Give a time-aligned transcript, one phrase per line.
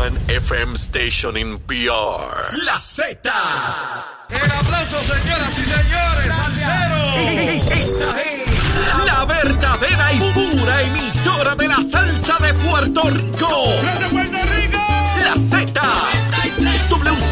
[0.00, 2.56] one FM station in PR.
[2.64, 3.20] La Z.
[4.30, 6.26] El aplauso, señoras y señores,
[7.70, 8.29] Esta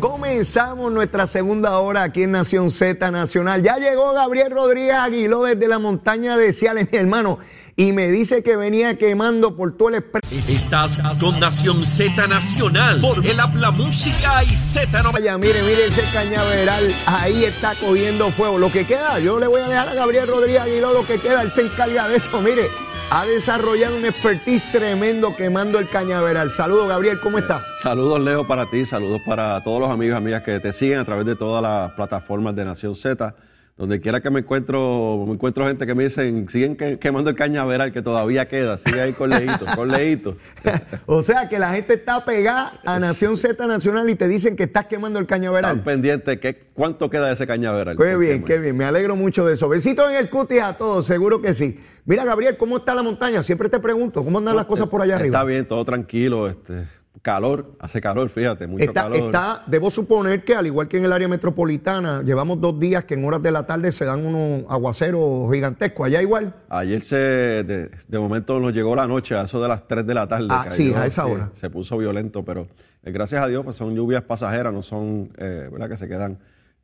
[0.00, 3.62] Comenzamos nuestra segunda hora aquí en Nación Z Nacional.
[3.64, 7.40] Ya llegó Gabriel Rodríguez Aguiló desde la montaña de Ciales, mi hermano,
[7.74, 10.52] y me dice que venía quemando por todo el expreso.
[10.52, 15.12] Estás con Nación Z Nacional por el Habla Música y Z90.
[15.12, 18.56] Vaya, mire, mire ese cañaveral, ahí está cogiendo fuego.
[18.56, 21.42] Lo que queda, yo le voy a dejar a Gabriel Rodríguez Aguiló lo que queda,
[21.42, 22.68] él se encarga de eso, mire.
[23.10, 26.52] Ha desarrollado un expertise tremendo quemando el cañaveral.
[26.52, 27.62] Saludos, Gabriel, ¿cómo estás?
[27.82, 31.06] Saludos, Leo, para ti, saludos para todos los amigos y amigas que te siguen a
[31.06, 33.34] través de todas las plataformas de Nación Z.
[33.78, 37.36] Donde quiera que me encuentro, me encuentro gente que me dicen, siguen que- quemando el
[37.36, 40.36] cañaveral que todavía queda, sigue ahí con leíto, con leíto.
[41.06, 44.64] O sea que la gente está pegada a Nación Z Nacional y te dicen que
[44.64, 45.70] estás quemando el cañaveral.
[45.76, 47.96] Están pendientes, ¿qué, ¿cuánto queda de ese cañaveral?
[47.96, 48.76] Qué bien, qué bien.
[48.76, 49.68] Me alegro mucho de eso.
[49.68, 51.78] Besitos en el cutis a todos, seguro que sí.
[52.04, 53.44] Mira, Gabriel, ¿cómo está la montaña?
[53.44, 55.36] Siempre te pregunto, ¿cómo andan las cosas por allá arriba?
[55.38, 56.84] Está bien, todo tranquilo, este,
[57.22, 59.16] calor, hace calor, fíjate, mucho Está, calor.
[59.16, 63.14] está- debo suponer que al igual que en el área metropolitana, llevamos dos días que
[63.14, 66.06] en horas de la tarde se dan unos aguaceros gigantescos.
[66.06, 66.54] Allá igual.
[66.68, 70.14] Ayer se, de, de momento nos llegó la noche, a eso de las 3 de
[70.14, 70.46] la tarde.
[70.50, 71.50] Ah, sí, a esa hora.
[71.54, 72.68] Se puso violento, pero
[73.02, 75.88] eh, gracias a Dios pues son lluvias pasajeras, no son, eh, ¿verdad?
[75.88, 76.38] Que se quedan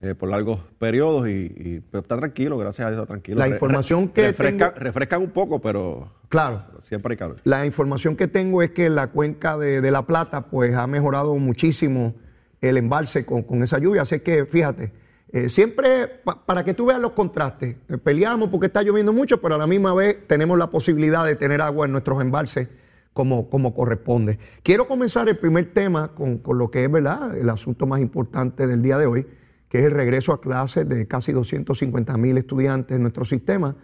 [0.05, 3.39] eh, por largos periodos y, y, pero está tranquilo, gracias a Dios está tranquilo.
[3.39, 6.63] La información que refresca- tengo- Refrescan un poco, pero, Claro.
[6.69, 7.37] pero siempre hay calor.
[7.45, 11.35] La información que tengo es que la cuenca de, de La Plata pues ha mejorado
[11.37, 12.15] muchísimo
[12.61, 14.03] el embalse con, con esa lluvia.
[14.03, 14.93] Así que fíjate,
[15.33, 19.41] eh, siempre pa- para que tú veas los contrastes, eh, peleamos porque está lloviendo mucho,
[19.41, 22.69] pero a la misma vez tenemos la posibilidad de tener agua en nuestros embalses
[23.13, 24.39] como, como corresponde.
[24.63, 28.67] Quiero comenzar el primer tema con, con lo que es verdad el asunto más importante
[28.67, 29.27] del día de hoy,
[29.75, 33.75] que es el regreso a clases de casi 250 mil estudiantes en nuestro sistema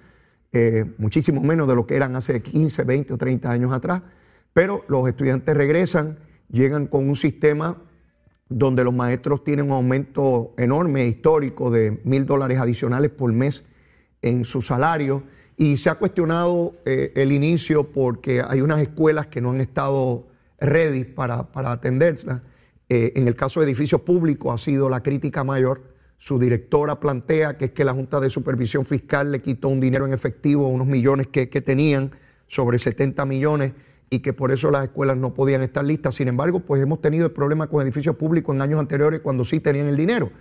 [0.52, 4.00] eh, muchísimo menos de lo que eran hace 15, 20 o 30 años atrás,
[4.52, 7.82] pero los estudiantes regresan, llegan con un sistema
[8.48, 13.64] donde los maestros tienen un aumento enorme, histórico, de mil dólares adicionales por mes
[14.22, 15.24] en su salario,
[15.56, 20.28] y se ha cuestionado eh, el inicio porque hay unas escuelas que no han estado
[20.60, 22.42] ready para, para atenderlas.
[22.92, 25.82] Eh, en el caso de edificios públicos ha sido la crítica mayor.
[26.18, 30.06] Su directora plantea que es que la Junta de Supervisión Fiscal le quitó un dinero
[30.06, 32.10] en efectivo, unos millones que, tenían,
[32.48, 33.72] sobre 70 millones,
[34.10, 36.16] y que por eso las escuelas no podían estar listas.
[36.16, 39.60] Sin embargo, pues hemos tenido el problema con edificios públicos en años anteriores cuando sí
[39.60, 40.32] tenían el dinero.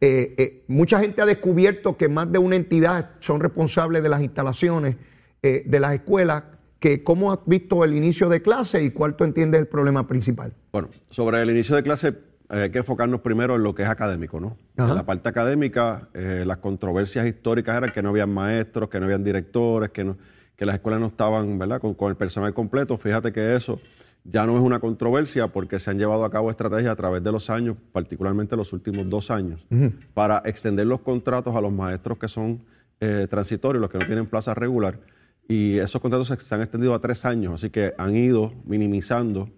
[0.00, 4.22] Eh, eh, mucha gente ha descubierto que más de una entidad son responsables de las
[4.22, 4.96] instalaciones
[5.42, 6.42] de las escuelas.
[6.78, 10.52] Que, ¿Cómo has visto el inicio de clase y cuál tú entiendes el problema principal?
[10.72, 12.08] Bueno, sobre el inicio de clase
[12.50, 14.56] eh, hay que enfocarnos primero en lo que es académico, ¿no?
[14.76, 14.90] Ajá.
[14.90, 19.06] En la parte académica, eh, las controversias históricas eran que no habían maestros, que no
[19.06, 20.16] habían directores, que, no-
[20.56, 22.96] que las escuelas no estaban, ¿verdad?, con, con el personal completo.
[22.96, 23.80] Fíjate que eso
[24.24, 27.32] ya no es una controversia porque se han llevado a cabo estrategias a través de
[27.32, 29.66] los años, particularmente los últimos dos años,
[30.14, 32.60] para extender los contratos a los maestros que son
[33.00, 34.98] eh, transitorios, los que no tienen plaza regular.
[35.48, 39.48] Y esos contratos se, se han extendido a tres años, así que han ido minimizando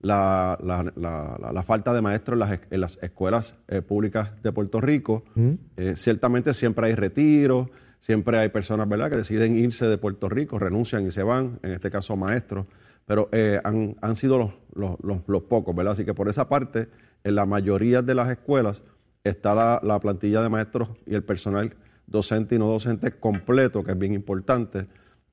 [0.00, 3.82] la, la- la- la- la falta de maestros en las, es- en las escuelas eh,
[3.82, 5.24] públicas de Puerto Rico.
[5.76, 7.68] Eh, ciertamente siempre hay retiros,
[7.98, 9.10] siempre hay personas ¿verdad?
[9.10, 12.66] que deciden irse de Puerto Rico, renuncian y se van, en este caso maestros,
[13.04, 15.92] pero eh, han, han sido los, los- los- los pocos, ¿verdad?
[15.94, 16.88] Así que por esa parte,
[17.24, 18.84] en la mayoría de las escuelas
[19.24, 21.74] está la, la plantilla de maestros y el personal
[22.06, 24.86] docente y no docente completo, que es bien importante.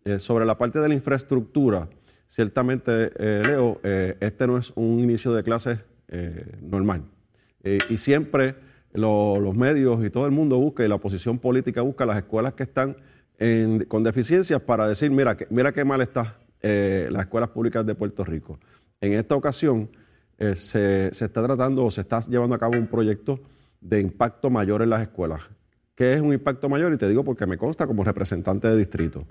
[0.07, 1.89] Eh, sobre la parte de la infraestructura,
[2.27, 5.80] ciertamente, eh, Leo, eh, este no es un inicio de clases
[6.62, 7.04] normal.
[7.89, 8.56] Y siempre
[8.94, 12.54] lo- los medios y todo el mundo busca, y la oposición política busca las escuelas
[12.54, 12.95] que están
[13.89, 16.27] con deficiencias para decir, mira, que- mira qué mal están
[16.62, 18.57] las escuelas públicas de Puerto Rico.
[19.01, 19.89] En esta ocasión
[20.39, 23.42] se, se está tratando o se está llevando a cabo un proyecto
[23.81, 25.42] de impacto mayor en las escuelas.
[25.94, 26.94] ¿Qué es un impacto mayor?
[26.94, 29.25] Y te digo porque me consta como representante de distrito.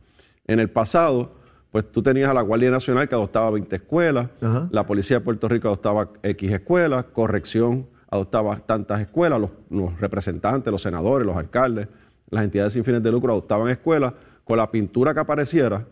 [0.47, 1.33] En el pasado,
[1.71, 4.69] pues tú tenías a la Guardia Nacional que adoptaba 20 escuelas, Ajá.
[4.71, 10.71] la Policía de Puerto Rico adoptaba X escuelas, Corrección adoptaba tantas escuelas, los, los representantes,
[10.71, 11.89] los senadores, los alcaldes,
[12.31, 14.15] las entidades sin fines de lucro adoptaban escuelas,
[14.45, 15.87] con la pintura que apareciera,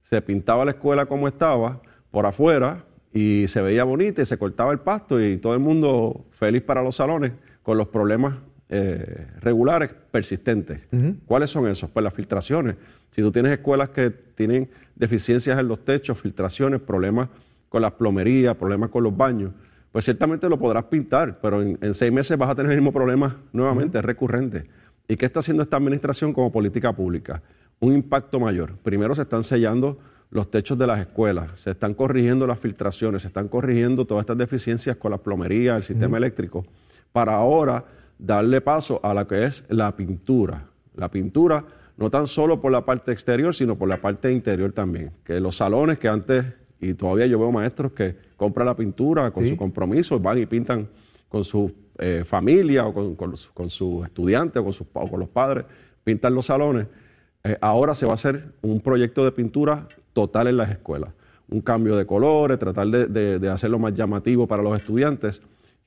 [0.00, 4.72] se pintaba la escuela como estaba, por afuera, y se veía bonita y se cortaba
[4.72, 7.32] el pasto y todo el mundo feliz para los salones
[7.62, 8.34] con los problemas
[8.68, 10.80] eh, regulares persistentes.
[11.26, 11.90] ¿Cuáles son esos?
[11.90, 12.76] Pues las filtraciones.
[13.10, 17.28] Si tú tienes escuelas que tienen deficiencias en los techos, filtraciones, problemas
[17.68, 19.52] con las plomerías, problemas con los baños,
[19.92, 22.92] pues ciertamente lo podrás pintar, pero en, en seis meses vas a tener el mismo
[22.92, 24.66] problema nuevamente, recurrente.
[25.08, 27.42] ¿Y qué está haciendo esta administración como política pública?
[27.80, 28.76] Un impacto mayor.
[28.82, 29.98] Primero se están sellando
[30.30, 34.36] los techos de las escuelas, se están corrigiendo las filtraciones, se están corrigiendo todas estas
[34.36, 36.66] deficiencias con la plomería, el sistema eléctrico,
[37.12, 37.84] para ahora
[38.18, 40.66] darle paso a lo que es la pintura.
[40.96, 41.64] La pintura
[41.96, 45.12] no tan solo por la parte exterior, sino por la parte interior también.
[45.24, 46.44] Que los salones que antes,
[46.80, 49.50] y todavía yo veo maestros que compran la pintura con Sí.
[49.50, 50.88] su compromiso, van y pintan
[51.28, 55.18] con su eh, familia o con, con con su estudiante o con, sus, o con
[55.20, 55.64] los padres,
[56.04, 56.86] pintan los salones.
[57.42, 61.10] Eh, ahora se va a hacer un proyecto de pintura total en las escuelas.
[61.48, 65.42] Un cambio de colores, tratar de, de- de hacerlo más llamativo para los estudiantes.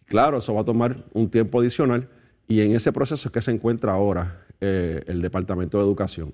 [0.06, 2.10] Claro, eso va a tomar un tiempo adicional
[2.52, 6.34] y en ese proceso es que se encuentra ahora eh, el Departamento de Educación.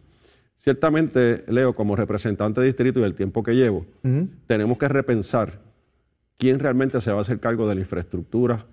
[0.56, 3.86] Ciertamente, Leo, como representante de distrito y el tiempo que llevo,
[4.48, 5.62] tenemos que repensar
[6.38, 8.66] quién realmente se va a hacer cargo de la infraestructura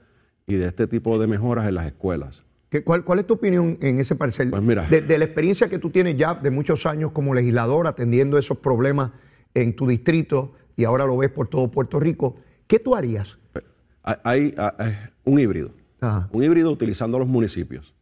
[0.46, 2.42] y de este tipo de mejoras en las escuelas.
[2.70, 4.48] ¿Qué- cuál, cuál es tu opinión en ese parcial?
[4.50, 4.86] Pues mira.
[4.88, 8.58] De, de la experiencia que tú tienes ya de muchos años como legislador atendiendo esos
[8.58, 9.10] problemas
[9.52, 12.36] en tu distrito y ahora lo ves por todo Puerto Rico,
[12.66, 13.38] ¿qué tú harías?
[14.02, 15.70] Hay, hay- hay un híbrido,
[16.04, 16.28] Ajá.
[16.32, 17.94] un híbrido utilizando los municipios,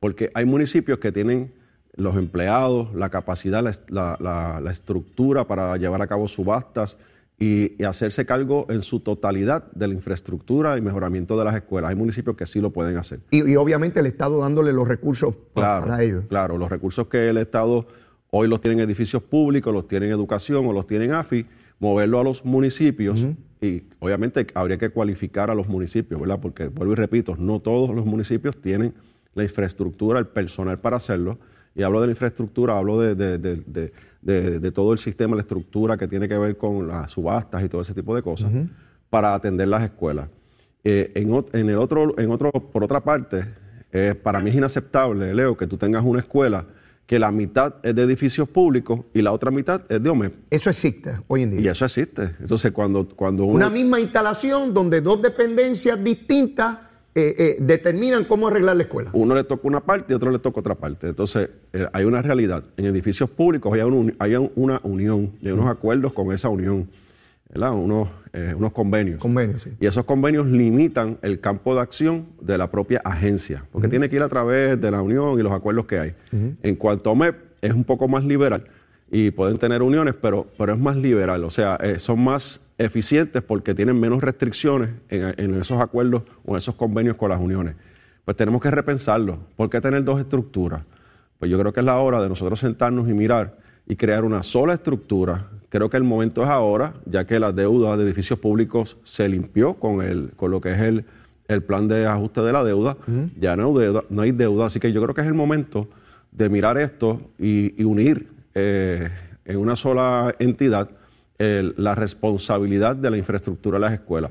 [0.00, 1.52] porque hay municipios que tienen
[1.96, 6.98] los empleados, la capacidad, la, la- la- la estructura para llevar a cabo subastas
[7.38, 11.90] y, y hacerse cargo en su totalidad de la infraestructura y mejoramiento de las escuelas.
[11.90, 13.20] Hay municipios que sí lo pueden hacer.
[13.30, 16.24] Y, y obviamente el Estado dándole los recursos Claro, para ellos.
[16.28, 17.86] claro, los recursos que el Estado
[18.30, 21.46] hoy los tiene en edificios públicos, los tiene en educación o los tiene en AFI,
[21.78, 23.20] moverlo a los municipios
[23.60, 26.38] y obviamente habría que cualificar a los municipios, ¿verdad?
[26.40, 28.94] Porque vuelvo y repito, no todos los municipios tienen
[29.34, 31.38] la infraestructura, el personal para hacerlo.
[31.74, 33.92] Y hablo de la infraestructura, hablo de, de- de- de-
[34.22, 37.68] de- de todo el sistema, la estructura que tiene que ver con las subastas y
[37.68, 38.50] todo ese tipo de cosas,
[39.10, 40.28] para atender las escuelas.
[40.84, 43.44] Eh, en, el otro, en otro, por otra parte,
[43.92, 46.64] eh, para mí es inaceptable, Leo, que tú tengas una escuela
[47.06, 50.34] que la mitad es de edificios públicos y la otra mitad es de OMEP.
[50.50, 51.72] Eso existe hoy en Y día.
[51.72, 52.34] eso existe.
[52.40, 53.54] Entonces, cuando, cuando uno...
[53.54, 56.78] Una misma instalación donde dos dependencias distintas
[57.14, 59.10] eh, eh, determinan cómo arreglar la escuela.
[59.14, 61.08] uno le toca una parte y otro le toca otra parte.
[61.08, 62.64] Entonces, eh, hay una realidad.
[62.76, 66.48] En edificios públicos hay, un- hay un- una unión y hay unos acuerdos con esa
[66.50, 66.90] unión,
[67.48, 67.72] ¿verdad?
[67.72, 69.18] Unos, eh, unos convenios.
[69.18, 69.70] Convenio, sí.
[69.80, 74.16] Y esos convenios limitan el campo de acción de la propia agencia, porque tiene que
[74.16, 76.14] ir a través de la unión y los acuerdos que hay.
[76.62, 78.64] En cuanto a MEP, es un poco más liberal
[79.10, 83.40] y pueden tener uniones, pero, pero es más liberal, o sea, eh, son más eficientes
[83.40, 87.74] porque tienen menos restricciones en, en esos acuerdos o en esos convenios con las uniones.
[88.26, 89.38] Pues tenemos que repensarlo.
[89.56, 90.82] ¿Por qué tener dos estructuras?
[91.38, 93.56] Pues yo creo que es la hora de nosotros sentarnos y mirar
[93.86, 95.48] y crear una sola estructura.
[95.68, 99.74] Creo que el momento es ahora, ya que la deuda de edificios públicos se limpió
[99.74, 101.04] con, el, con lo que es el,
[101.48, 102.96] el plan de ajuste de la deuda.
[103.38, 105.88] Ya no hay deuda, no hay deuda, así que yo creo que es el momento
[106.32, 109.08] de mirar esto y, y unir eh,
[109.44, 110.88] en una sola entidad
[111.38, 114.30] el- la responsabilidad de la infraestructura de las escuelas.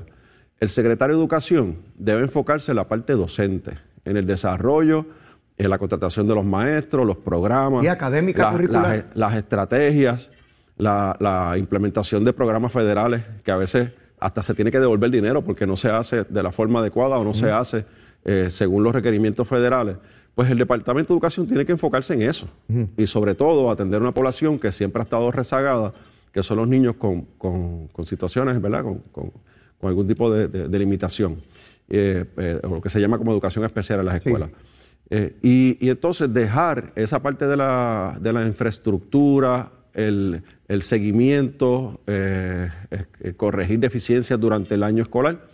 [0.58, 3.72] El secretario de Educación debe enfocarse en la parte docente,
[4.04, 5.06] en el desarrollo,
[5.58, 7.84] en la contratación de los maestros, los programas.
[7.84, 8.82] Y académica la- curricular.
[8.88, 10.30] las- las estrategias,
[10.78, 15.42] la, la implementación de programas federales, que a veces hasta se tiene que devolver dinero
[15.42, 17.84] porque no se hace de la forma adecuada o no se hace
[18.24, 19.96] eh, según los requerimientos federales.
[20.34, 22.48] Pues el Departamento de Educación tiene que enfocarse en eso
[22.96, 25.94] y sobre todo atender una población que siempre ha estado rezagada,
[26.32, 28.82] que son los niños con, con- con situaciones, ¿verdad?
[28.82, 29.32] Con, con-
[29.82, 31.36] algún tipo de, de- de limitación,
[31.88, 34.50] eh, eh, o lo que se llama como educación especial en las escuelas.
[35.42, 40.42] Y, y entonces dejar esa parte de la, de la infraestructura, el,
[40.82, 45.46] seguimiento, eh, eh, corregir deficiencias durante el año escolar,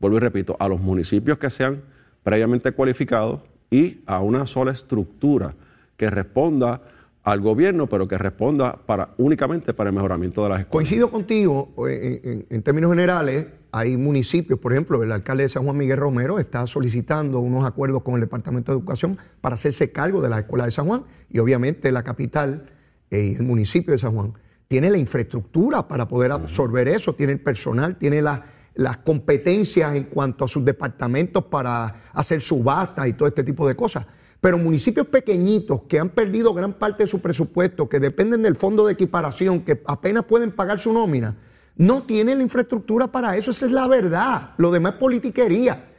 [0.00, 1.80] vuelvo y repito, a los municipios que sean
[2.22, 5.54] previamente cualificados y a una sola estructura
[5.96, 6.82] que responda
[7.22, 10.88] al gobierno, pero que responda para, únicamente para el mejoramiento de las escuelas.
[10.88, 15.48] Coincido contigo, eh, en, en- en términos generales, hay municipios, por ejemplo, el alcalde de
[15.48, 19.90] San Juan Miguel Romero está solicitando unos acuerdos con el Departamento de Educación para hacerse
[19.90, 22.66] cargo de la escuela de San Juan y obviamente la capital
[23.10, 24.32] eh, el municipio de San Juan
[24.68, 30.04] tiene la infraestructura para poder absorber eso, tiene el personal, tiene la- las competencias en
[30.04, 34.04] cuanto a sus departamentos para hacer subastas y todo este tipo de cosas.
[34.40, 38.84] Pero municipios pequeñitos que han perdido gran parte de su presupuesto, que dependen del fondo
[38.86, 41.36] de equiparación, que apenas pueden pagar su nómina,
[41.76, 43.52] no tienen la infraestructura para eso.
[43.52, 44.50] Esa es la verdad.
[44.58, 45.90] Lo demás es politiquería.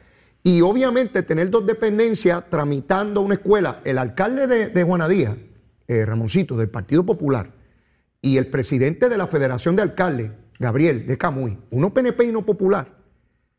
[0.42, 5.34] Y obviamente tener dos dependencias tramitando una escuela, el alcalde de, de Juana Díaz,
[5.88, 7.52] eh, Ramoncito, del Partido Popular,
[8.20, 12.44] y el presidente de la Federación de Alcaldes, Gabriel de Camuy, uno PNP y uno
[12.44, 12.96] popular,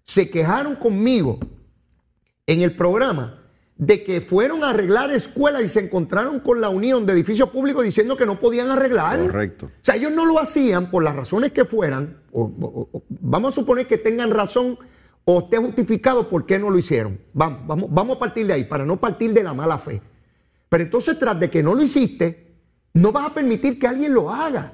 [0.03, 1.39] se quejaron conmigo
[2.46, 3.43] en el programa
[3.77, 7.84] de que fueron a arreglar escuelas y se encontraron con la unión de edificios públicos
[7.84, 9.19] diciendo que no podían arreglar.
[9.22, 9.67] Correcto.
[9.67, 13.50] O sea, ellos no lo hacían por las razones que fueran, o- o- o- vamos
[13.53, 14.79] a suponer que tengan razón
[15.25, 17.19] o esté justificado por qué no lo hicieron.
[17.34, 20.01] Vamos, vamos, vamos a partir de ahí, para no partir de la mala fe.
[20.69, 22.55] Pero entonces, tras de que no lo hiciste,
[22.93, 24.74] no vas a permitir que alguien lo haga.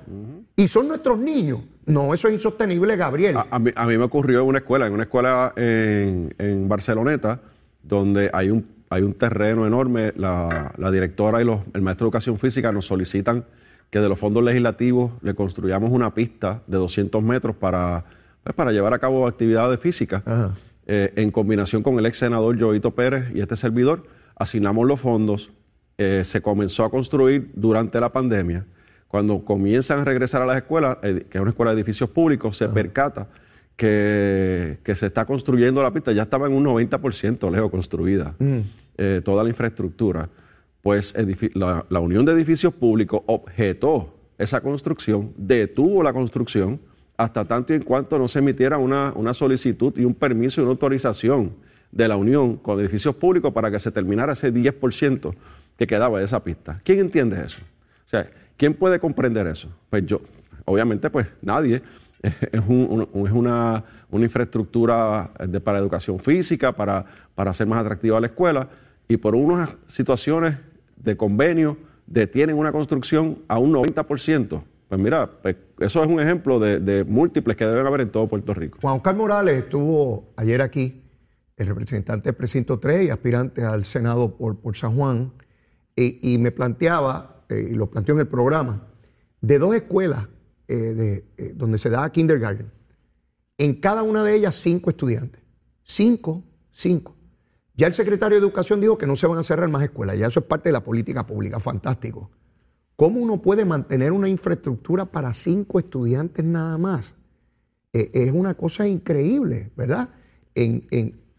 [0.56, 1.62] Y son nuestros niños.
[1.86, 3.38] No, eso es insostenible, Gabriel.
[3.38, 6.70] A, a mí, a mí me ocurrió en una escuela, en una escuela en, en
[6.70, 7.42] Barceloneta,
[7.82, 10.14] donde hay un, hay un terreno enorme.
[10.16, 13.46] La, la directora y los, el maestro de educación física nos solicitan
[13.90, 18.06] que de los fondos legislativos le construyamos una pista de 200 metros para,
[18.44, 20.24] pues, para llevar a cabo actividades físicas.
[20.88, 25.52] Eh, en combinación con el ex senador Joito Pérez y este servidor, asignamos los fondos.
[25.98, 28.66] Eh, se comenzó a construir durante la pandemia.
[29.08, 32.58] Cuando comienzan a regresar a las escuelas, eh, que es una escuela de edificios públicos,
[32.58, 33.28] se percata
[33.76, 36.12] que, que se está construyendo la pista.
[36.12, 38.36] Ya estaba en un 90% lejos construida,
[38.98, 40.30] eh, toda la infraestructura.
[40.82, 41.16] Pues
[41.54, 46.82] la, la Unión de Edificios Públicos objetó esa construcción, detuvo la construcción,
[47.16, 50.64] hasta tanto y en cuanto no se emitiera una, una solicitud y un permiso y
[50.64, 51.54] una autorización
[51.92, 55.34] de la Unión con edificios públicos para que se terminara ese 10%
[55.78, 56.80] que quedaba de esa pista.
[56.84, 57.62] ¿Quién entiende eso?
[58.06, 59.70] O sea, ¿quién puede comprender eso?
[59.90, 60.22] Pues yo,
[60.66, 61.82] obviamente, pues nadie.
[62.54, 68.18] Es, un- es una, una infraestructura de- para educación física, para, para hacer más atractiva
[68.22, 68.70] la escuela,
[69.10, 70.56] y por unas situaciones
[70.96, 71.76] de convenio
[72.08, 74.64] detienen una construcción a un 90%.
[74.88, 78.28] Pues mira, pues eso es un ejemplo de, de múltiples que deben haber en todo
[78.28, 78.78] Puerto Rico.
[78.82, 81.02] Juan Oscar Morales estuvo ayer aquí,
[81.58, 85.34] el representante del precinto 3 y aspirante al Senado por, por San Juan,
[85.96, 88.88] y, me planteaba, eh, y lo planteó en el programa,
[89.42, 90.28] de dos escuelas
[90.68, 92.72] eh, eh, donde se da kindergarten.
[93.58, 95.42] En cada una de ellas, cinco estudiantes.
[95.84, 97.16] Cinco, cinco.
[97.76, 100.28] Ya el secretario de Educación dijo que no se van a cerrar más escuelas, ya
[100.28, 102.32] eso es parte de la política pública, fantástico.
[102.96, 107.16] ¿Cómo uno puede mantener una infraestructura para cinco estudiantes nada más?
[107.92, 110.10] Eh, es una cosa increíble, ¿verdad?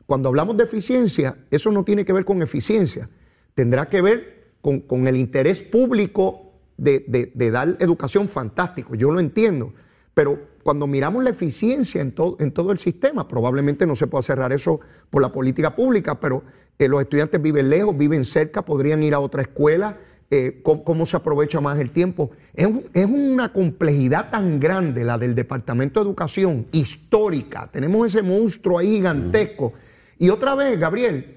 [0.06, 3.08] Cuando hablamos de eficiencia, eso no tiene que ver con eficiencia,
[3.54, 4.33] tendrá que ver
[4.64, 9.75] con, el interés público de, dar educación fantástico, yo lo entiendo,
[10.14, 14.80] pero cuando miramos la eficiencia en, todo el sistema, probablemente no se pueda cerrar eso
[15.11, 16.42] por la política pública, pero
[16.78, 19.99] eh, los estudiantes viven lejos, viven cerca, podrían ir a otra escuela,
[20.30, 22.30] eh, cómo, se aprovecha más el tiempo.
[22.54, 27.68] Es una complejidad tan grande la del Departamento de Educación, histórica.
[27.71, 29.75] Tenemos ese monstruo ahí gigantesco.
[30.18, 31.33] Y otra vez, Gabriel,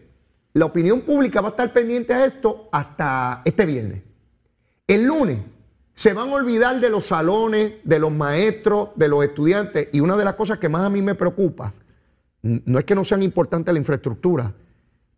[0.58, 4.02] la opinión pública va a estar pendiente a esto hasta este viernes.
[4.88, 5.40] El lunes
[5.94, 9.90] se van a olvidar de los salones, de los maestros, de los estudiantes.
[9.92, 11.74] Y una de las cosas que más a mí me preocupa,
[12.42, 14.54] no es que no sean importantes la infraestructura,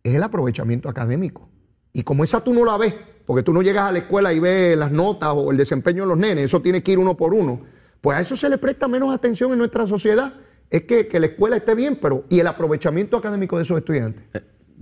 [0.02, 1.48] es el aprovechamiento académico.
[1.92, 2.94] Y como esa tú no la ves,
[3.26, 6.08] porque tú no llegas a la escuela y ves las notas o el desempeño de
[6.08, 7.60] los nenes, eso tiene que ir uno por uno,
[8.00, 10.34] pues a eso se le presta menos atención en nuestra sociedad.
[10.70, 14.24] Es que, que la escuela esté bien, pero ¿y el aprovechamiento académico de esos estudiantes?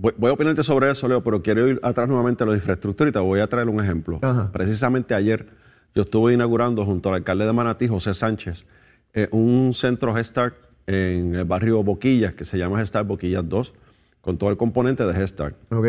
[0.01, 3.09] Voy, voy a opinarte sobre eso, Leo, pero quiero ir atrás nuevamente a la infraestructura
[3.09, 4.17] y te voy a traer un ejemplo.
[4.21, 4.49] Ajá.
[4.51, 5.45] Precisamente ayer
[5.93, 8.65] yo estuve inaugurando junto al alcalde de Manatí, José Sánchez,
[9.13, 10.55] eh, un centro Head Start
[10.87, 13.73] en el barrio Boquillas, que se llama Head Start Boquillas 2,
[14.21, 15.55] con todo el componente de Head Start.
[15.71, 15.87] ¿Ok?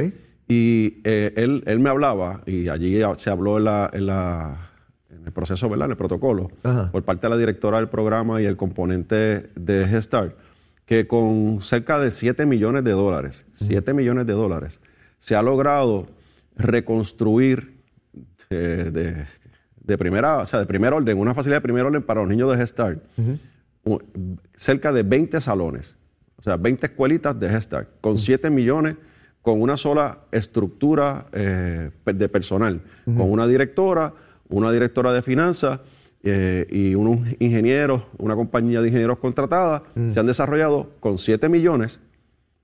[0.49, 4.71] Y eh, él, él me hablaba, y allí se habló en, la, en, la-
[5.09, 5.85] en el proceso, ¿verdad?
[5.87, 6.91] En el protocolo, Ajá.
[6.91, 10.35] por parte de la directora del programa y el componente de Gestart,
[10.91, 14.81] que con cerca de 7 millones de dólares, 7 millones de dólares,
[15.19, 16.09] se ha logrado
[16.57, 17.77] reconstruir
[18.51, 19.25] eh, de,
[19.85, 22.51] de primera, o sea, de primer orden, una facilidad de primer orden para los niños
[22.51, 23.01] de Gestart,
[23.85, 24.01] u-
[24.57, 25.95] cerca de 20 salones,
[26.39, 28.97] o sea, 20 escuelitas de Gestart, con 7 millones,
[29.43, 34.13] con una sola estructura eh, de personal, con una directora,
[34.49, 35.79] una directora de finanzas
[36.23, 42.01] eh, y unos ingenieros, una compañía de ingenieros contratada, se han desarrollado con 7 millones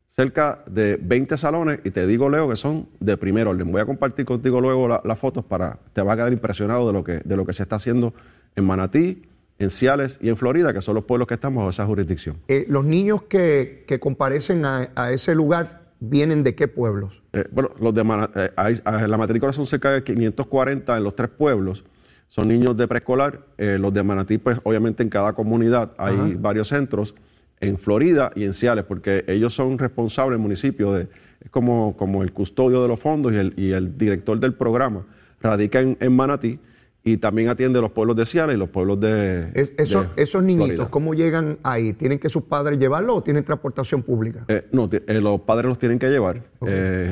[0.06, 3.70] cerca de 20 salones y te digo, Leo, que son de primer orden.
[3.70, 6.92] Voy a compartir contigo luego la- las fotos para te vas a quedar impresionado de
[6.92, 8.14] lo que, de lo que se está haciendo
[8.54, 9.22] en Manatí,
[9.58, 12.36] en Ciales y en Florida, que son los pueblos que estamos bajo esa jurisdicción.
[12.48, 17.22] Eh, los niños que, que comparecen a, a ese lugar vienen de qué pueblos?
[17.32, 21.04] Eh, bueno, los de Mana- eh, hay- ah, la matrícula son cerca de 540 en
[21.04, 21.84] los tres pueblos.
[22.28, 23.40] Son niños de preescolar.
[23.56, 27.14] Eh, los de Manatí, pues obviamente en cada comunidad hay varios centros.
[27.58, 31.08] En Florida y en Ciales, porque ellos son responsables, el municipio, de,
[31.42, 35.06] es como, como el custodio de los fondos y el, y el director del programa.
[35.40, 36.58] Radica en, en Manatí
[37.02, 39.52] y también atiende los pueblos de Ciales y los pueblos de.
[39.54, 40.90] Es- esos, de esos niñitos, Florida.
[40.90, 41.94] ¿cómo llegan ahí?
[41.94, 44.44] ¿Tienen que sus padres llevarlos o tienen transportación pública?
[44.48, 46.42] Eh, no, eh, los padres los tienen que llevar.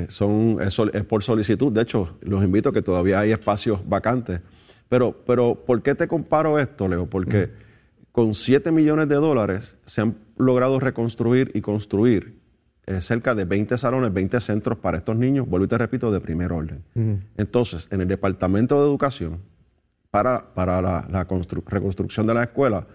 [0.09, 1.73] Son, es, es por solicitud.
[1.73, 4.41] De hecho, los invito a que todavía hay espacios vacantes.
[4.95, 7.07] Pero, pero ¿por qué te comparo esto, Leo?
[7.11, 7.51] Porque
[8.13, 12.39] con 7 millones de dólares se han logrado reconstruir y construir
[12.87, 16.21] eh, cerca de 20 salones, 20 centros para estos niños, vuelvo y te repito, de
[16.21, 16.85] primer orden.
[17.37, 19.41] Entonces, en el Departamento de Educación,
[20.13, 22.87] para, para la, la constru- reconstrucción de la escuela,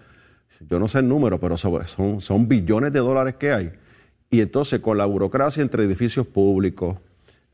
[0.70, 3.72] yo no sé el número, pero son, son billones de dólares que hay.
[4.30, 6.96] Y entonces con la burocracia entre edificios públicos,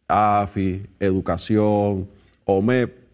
[0.07, 2.09] AFI, educación,
[2.45, 3.06] OMEP,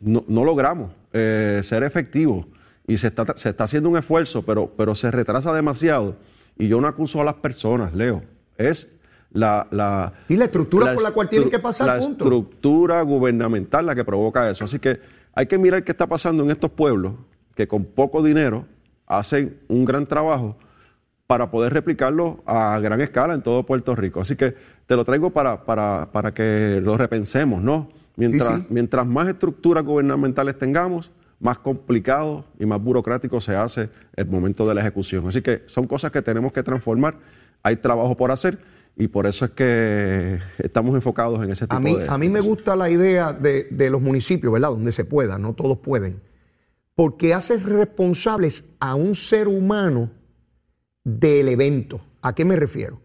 [0.00, 2.46] no, no logramos eh, ser efectivos.
[2.86, 6.16] Y se está, se está haciendo un esfuerzo, pero, pero se retrasa demasiado.
[6.58, 8.22] Y yo no acuso a las personas, Leo.
[8.58, 8.88] Es
[9.30, 9.66] la...
[9.70, 12.24] la Y la estructura por la cual tienen que pasar, La punto.
[12.24, 14.64] estructura gubernamental la que provoca eso.
[14.64, 15.00] Así que
[15.34, 17.14] hay que mirar qué está pasando en estos pueblos
[17.54, 18.66] que con poco dinero
[19.06, 20.56] hacen un gran trabajo
[21.26, 24.20] para poder replicarlo a gran escala en todo Puerto Rico.
[24.20, 27.88] Así que te lo traigo para, para, para que lo repensemos, ¿no?
[28.20, 28.66] Mientras, Sí, sí.
[28.68, 31.10] mientras más estructuras gubernamentales tengamos,
[31.40, 35.26] más complicado y más burocrático se hace el momento de la ejecución.
[35.26, 37.16] Así que son cosas que tenemos que transformar.
[37.62, 38.58] Hay trabajo por hacer
[38.96, 42.28] y por eso es que estamos enfocados en ese tipo A mí, de a mí
[42.28, 44.68] me gusta la idea de, de los municipios, ¿verdad?
[44.68, 46.20] Donde se pueda, no todos pueden.
[46.94, 50.10] Porque haces responsables a un ser humano
[51.04, 52.02] del evento.
[52.20, 53.00] ¿A qué me refiero?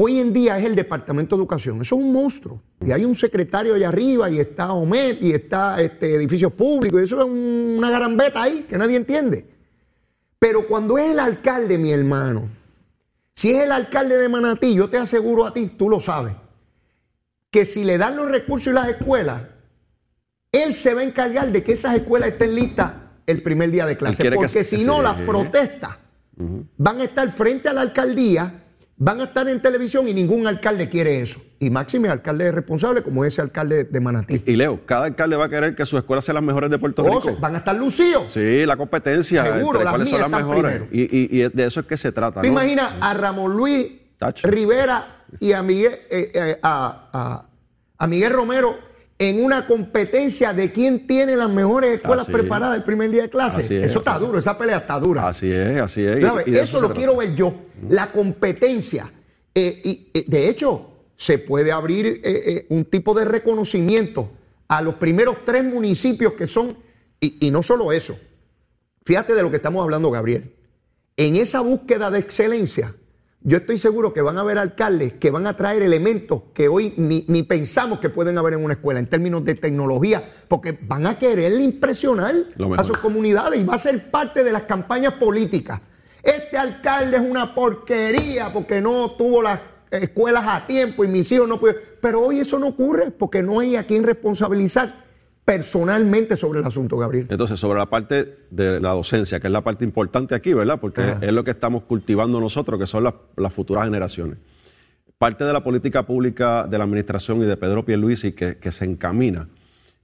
[0.00, 1.80] Hoy en día es el Departamento de Educación.
[1.82, 2.62] Eso es un monstruo.
[2.86, 7.00] Y hay un secretario allá arriba y está OMET y está este, edificios públicos.
[7.00, 9.44] Y eso es un- una garambeta ahí que nadie entiende.
[10.38, 12.48] Pero cuando es el alcalde, mi hermano,
[13.34, 16.34] si es el alcalde de Manatí, yo te aseguro a ti, tú lo sabes,
[17.50, 19.42] que si le dan los recursos y las escuelas,
[20.52, 22.92] él se va a encargar de que esas escuelas estén listas
[23.26, 24.22] el primer día de clase.
[24.22, 25.96] que Porque si no, las protestas
[26.76, 28.62] van a estar frente a la alcaldía,
[29.00, 31.40] van a estar en televisión y ningún alcalde quiere eso.
[31.60, 34.42] Y máxime alcalde es responsable como ese alcalde de Manatí.
[34.46, 37.02] Y Leo, cada alcalde va a querer que sus escuelas sean las mejores de Puerto
[37.04, 37.36] Rico.
[37.40, 38.30] van a estar lucidos.
[38.32, 39.44] Sí, la competencia.
[39.44, 40.82] Seguro, entre las cuáles son mías las están mejores.
[40.92, 42.40] Y, y- y de eso es que se trata.
[42.42, 42.52] ¿Te ¿no?
[42.54, 43.86] imaginas a Ramón Luis
[44.18, 44.46] Tacho.
[44.48, 47.44] Rivera y a Miguel, eh, eh, a, a-
[47.98, 48.78] a Miguel Romero
[49.18, 52.38] en una competencia de quién tiene las mejores escuelas Así es.
[52.38, 53.62] preparadas el primer día de clase?
[53.62, 54.20] Es, eso está es.
[54.20, 55.28] duro, esa pelea está dura.
[55.28, 56.18] Así es, así es.
[56.46, 57.54] eso lo quiero ver yo,
[57.88, 59.10] la competencia.
[59.54, 64.30] Eh, y, eh, de hecho, se puede abrir eh, un tipo de reconocimiento
[64.68, 66.76] a los primeros tres municipios que son,
[67.20, 68.16] y, y no solo eso,
[69.04, 70.54] fíjate de lo que estamos hablando, Gabriel.
[71.16, 72.94] En esa búsqueda de excelencia,
[73.42, 76.94] yo estoy seguro que van a haber alcaldes que van a traer elementos que hoy
[76.96, 81.06] ni, ni pensamos que pueden haber en una escuela en términos de tecnología, porque van
[81.06, 82.34] a querer impresionar
[82.76, 85.80] a sus comunidades y va a ser parte de las campañas políticas.
[86.22, 91.48] Este alcalde es una porquería porque no tuvo las escuelas a tiempo y mis hijos
[91.48, 91.82] no pudieron.
[92.00, 95.07] Pero hoy eso no ocurre porque no hay a quien responsabilizar
[95.48, 97.26] personalmente sobre el asunto, Gabriel.
[97.30, 100.78] Entonces, sobre la parte de la docencia, que es la parte importante aquí, ¿verdad?
[100.78, 101.18] Porque Ajá.
[101.22, 104.36] es lo que estamos cultivando nosotros, que son las, las futuras generaciones.
[105.16, 108.84] Parte de la política pública de la administración y de Pedro Pierluisi que, que se
[108.84, 109.48] encamina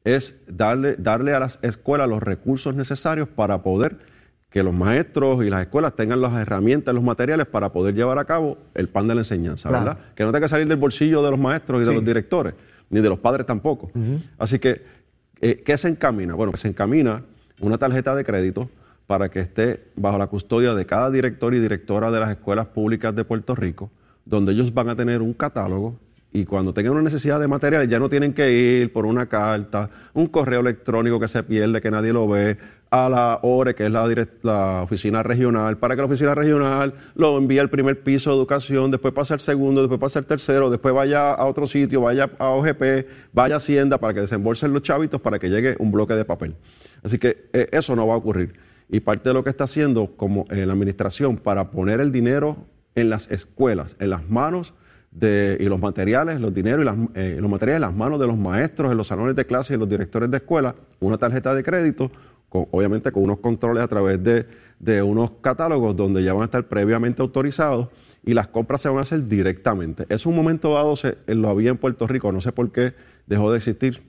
[0.03, 3.99] es darle, darle a las escuelas los recursos necesarios para poder
[4.49, 8.25] que los maestros y las escuelas tengan las herramientas, los materiales para poder llevar a
[8.25, 9.85] cabo el pan de la enseñanza, Claro.
[9.85, 10.01] ¿verdad?
[10.15, 12.55] Que no tenga que salir del bolsillo de los maestros y de los directores,
[12.89, 13.91] ni de los padres tampoco.
[14.39, 14.94] Así que,
[15.45, 16.35] eh, ¿qué se encamina?
[16.35, 17.23] Bueno, se encamina
[17.61, 18.71] una tarjeta de crédito
[19.07, 23.15] para que esté bajo la custodia de cada director y directora de las escuelas públicas
[23.15, 23.91] de Puerto Rico,
[24.25, 25.99] donde ellos van a tener un catálogo
[26.33, 29.91] y cuando tengan una necesidad de material ya no tienen que ir por una carta,
[30.15, 32.57] un correo electrónico que se pierde, que nadie lo ve,
[32.95, 37.59] a la ORE, que es la, oficina regional, para que la oficina regional lo envíe
[37.59, 41.35] al primer piso de educación, después pase al segundo, después pase al tercero, después vaya
[41.35, 45.41] a otro sitio, vaya a OGP, vaya a Hacienda para que desembolsen los chavitos para
[45.41, 46.55] que llegue un bloque de papel.
[47.03, 48.55] Así que eh, eso no va a ocurrir.
[48.89, 52.59] Y parte de lo que está haciendo como eh, la administración para poner el dinero
[52.95, 54.73] en las escuelas, en las manos
[55.11, 58.37] de, y los materiales, los dineros y eh, los materiales en las manos de los
[58.37, 62.13] maestros, en los salones de clase y los directores de escuela, una tarjeta de crédito
[62.55, 64.47] con- obviamente con unos controles a través de,
[64.79, 67.89] de unos catálogos donde ya van a estar previamente autorizados
[68.25, 70.07] y las compras se van a hacer directamente.
[70.09, 72.95] Eso un momento dado se, eh, lo había en Puerto Rico, no sé por qué
[73.27, 74.03] dejó de existir.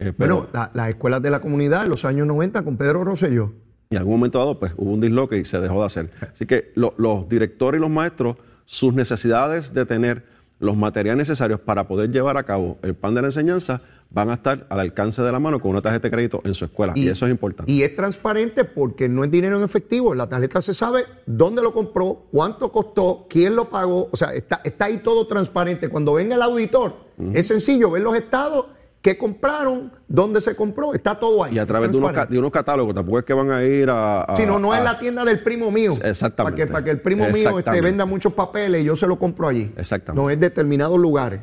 [0.00, 3.02] eh, pero Bueno, la- las escuelas de la comunidad en los años 90 con Pedro
[3.02, 3.52] Rosselló.
[3.90, 6.10] y en algún momento dado pues hubo un disloque y se dejó de hacer.
[6.32, 10.24] Así que lo- los directores y los maestros, sus necesidades de tener
[10.60, 13.80] los materiales necesarios para poder llevar a cabo el plan de la enseñanza
[14.10, 16.64] van a estar al alcance de la mano con una tarjeta de crédito en su
[16.64, 16.92] escuela.
[16.96, 17.70] Y, eso es importante.
[17.70, 20.14] Y es transparente porque no es dinero en efectivo.
[20.14, 24.08] La tarjeta se sabe dónde lo compró, cuánto costó, quién lo pagó.
[24.10, 25.88] O sea, está, está ahí todo transparente.
[25.88, 26.96] Cuando venga el auditor,
[27.34, 28.66] es sencillo ver los estados,
[29.02, 30.94] qué compraron, dónde se compró.
[30.94, 31.56] Está todo ahí.
[31.56, 34.22] y a través de unos, de catálogos, tampoco es que van a ir a...
[34.22, 35.92] a- Si no, no es a- la tienda del primo mío.
[36.02, 36.56] Exactamente.
[36.56, 39.18] Para que, para que el primo mío este, venda muchos papeles y yo se lo
[39.18, 39.70] compro allí.
[39.76, 40.22] Exactamente.
[40.22, 41.40] No es determinados lugares.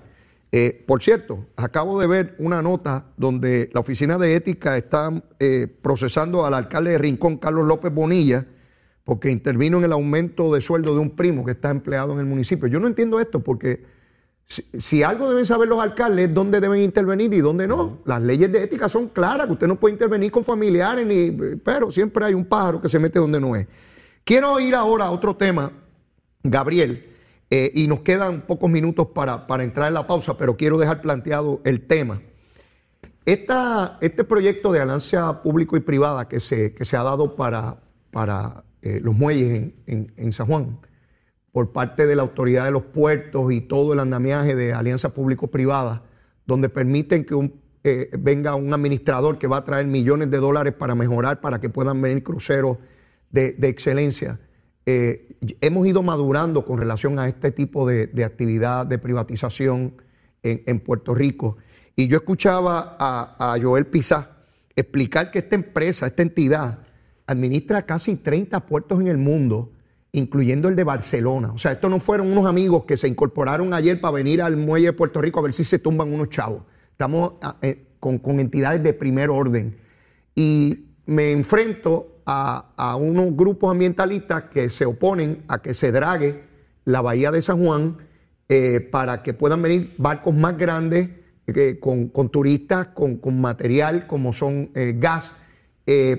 [0.51, 5.67] Eh, por cierto, acabo de ver una nota donde la Oficina de Ética está eh,
[5.81, 8.45] procesando al alcalde de Rincón, Carlos López Bonilla,
[9.03, 12.25] porque intervino en el aumento de sueldo de un primo que está empleado en el
[12.25, 12.67] municipio.
[12.67, 13.84] Yo no entiendo esto porque
[14.45, 17.99] si, si algo deben saber los alcaldes es dónde deben intervenir y dónde no.
[18.05, 21.31] Las leyes de ética son claras, que usted no puede intervenir con familiares, ni,
[21.63, 23.67] pero siempre hay un pájaro que se mete donde no es.
[24.23, 25.71] Quiero ir ahora a otro tema,
[26.41, 27.14] Gabriel,
[27.57, 30.99] eh, y nos quedan pocos minutos para, para entrar en la pausa, pero quiero dejar
[31.01, 32.21] planteado el tema.
[33.25, 37.77] Esta- este proyecto de alianza público y privada que se, que se ha dado para,
[38.11, 40.79] para eh, los muelles en, en- San Juan,
[41.53, 46.03] por parte de la autoridad de los puertos y todo el andamiaje de alianza público-privada,
[46.45, 47.53] donde permiten que un,
[47.85, 51.69] eh, venga un administrador que va a traer millones de dólares para mejorar, para que
[51.69, 52.77] puedan venir cruceros
[53.31, 54.39] de, de excelencia.
[54.85, 59.93] Eh, hemos ido madurando con relación a este tipo de, de actividad de privatización
[60.43, 61.57] en, en Puerto Rico.
[61.95, 64.35] Y yo escuchaba a, a Joel Pizá
[64.75, 66.79] explicar que esta empresa, esta entidad,
[67.27, 69.71] administra casi 30 puertos en el mundo,
[70.11, 71.51] incluyendo el de Barcelona.
[71.53, 74.87] O sea, estos no fueron unos amigos que se incorporaron ayer para venir al muelle
[74.87, 76.63] de Puerto Rico a ver si se tumban unos chavos.
[76.91, 79.77] Estamos ah, eh, con, con entidades de primer orden.
[80.35, 86.43] Y me enfrento a, unos grupos ambientalistas que se oponen a que se drague
[86.85, 87.97] la bahía de San Juan
[88.49, 91.09] eh, para que puedan venir barcos más grandes
[91.47, 95.31] eh, con, con turistas, con, con material como son eh, gas,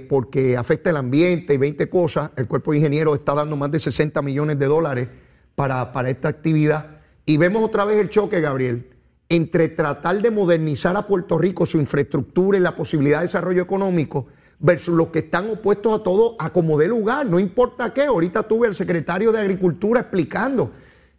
[0.08, 2.30] porque afecta el ambiente y 20 cosas.
[2.36, 5.08] El cuerpo de ingenieros está dando más de 60 millones de dólares
[5.56, 6.98] para, para esta actividad.
[7.24, 8.88] Y vemos otra vez el choque, Gabriel,
[9.28, 14.28] entre tratar de modernizar a Puerto Rico, su infraestructura y la posibilidad de desarrollo económico,
[14.58, 18.04] versus los que están opuestos a todo, a como dé lugar, no importa qué.
[18.04, 20.72] Ahorita tuve al secretario de Agricultura explicando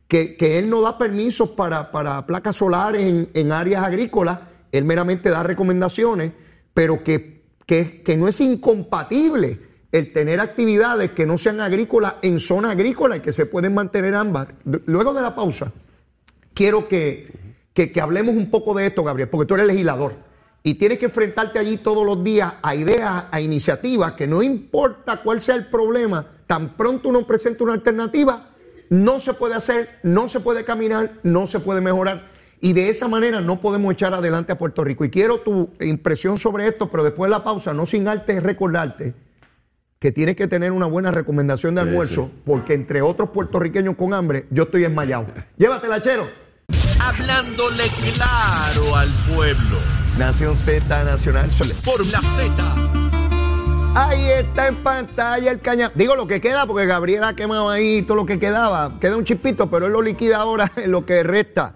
[0.08, 4.40] que, que él no da permisos para, para placas solares en, en áreas agrícolas,
[4.72, 6.32] él meramente da recomendaciones,
[6.74, 9.60] pero que, que, que no es incompatible
[9.92, 14.16] el tener actividades que no sean agrícolas en zona agrícola y que se pueden mantener
[14.16, 14.48] ambas.
[14.86, 15.72] Luego de la pausa,
[16.54, 17.32] quiero que,
[17.74, 20.27] que, que hablemos un poco de esto, Gabriel, porque tú eres legislador
[20.64, 25.22] y tienes que enfrentarte allí todos los días a ideas, a iniciativas, que no importa
[25.24, 28.50] cuál sea el problema, tan pronto uno presenta una alternativa,
[28.90, 32.26] no se puede hacer, no se puede caminar, no se puede mejorar.
[32.60, 35.06] Y de esa manera no podemos echar adelante a Puerto Rico.
[35.06, 39.14] Y quiero tu impresión sobre esto, pero después de la pausa, no sin arte recordarte
[40.00, 42.42] que tienes que tener una buena recomendación de Sí, almuerzo, sí.
[42.46, 45.28] porque entre otros puertorriqueños con hambre, yo estoy esmayado.
[45.58, 46.28] Llévatela, chero.
[47.00, 47.84] Hablándole
[48.16, 49.78] claro al pueblo.
[50.18, 51.48] Nación Z Nacional.
[51.86, 52.52] Por la Z.
[53.94, 55.92] Ahí está en pantalla el caña.
[55.94, 59.00] Digo lo que queda, porque Gabriel ha quemado ahí todo lo que quedaba.
[59.00, 61.76] Queda un chispito, pero él lo liquida ahora en lo que resta.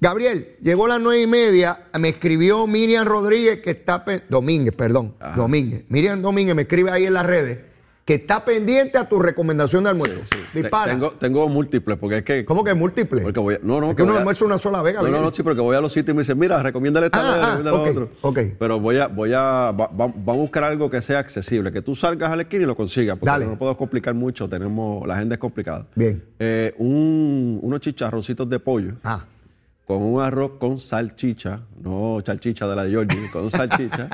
[0.00, 4.04] Gabriel, llegó a las nueve y media, me escribió Miriam Rodríguez, que está...
[4.28, 5.84] Domínguez, perdón, Domínguez.
[5.88, 7.58] Miriam Domínguez me escribe ahí en las redes,
[8.04, 10.18] que está pendiente a tu recomendación de almuerzo.
[10.52, 10.92] Dispara.
[10.92, 12.44] Tengo, tengo múltiples, porque es que.
[12.44, 13.22] ¿Cómo que múltiple?
[13.22, 15.30] Porque voy a- no, no, Es que uno almuerza una sola vez, No, no, no,
[15.30, 17.56] sí, porque voy a los sitios y me dicen, mira, recomiéndale esta Ah, vez, ah,
[17.56, 18.08] recomiéndale ok, otro.
[18.20, 18.38] ok.
[18.58, 19.38] Pero voy a, voy a,
[19.72, 22.64] va- va- vamos a buscar algo que sea accesible, que tú salgas a la esquina
[22.64, 23.46] y lo consigas, porque Dale.
[23.46, 25.86] no puedo complicar mucho, tenemos, la agenda es complicada.
[25.94, 26.22] Bien.
[26.38, 29.24] Eh, un- unos chicharroncitos de pollo Ah,
[29.86, 34.08] con un arroz con salchicha, no salchicha de la de Georgie, con salchicha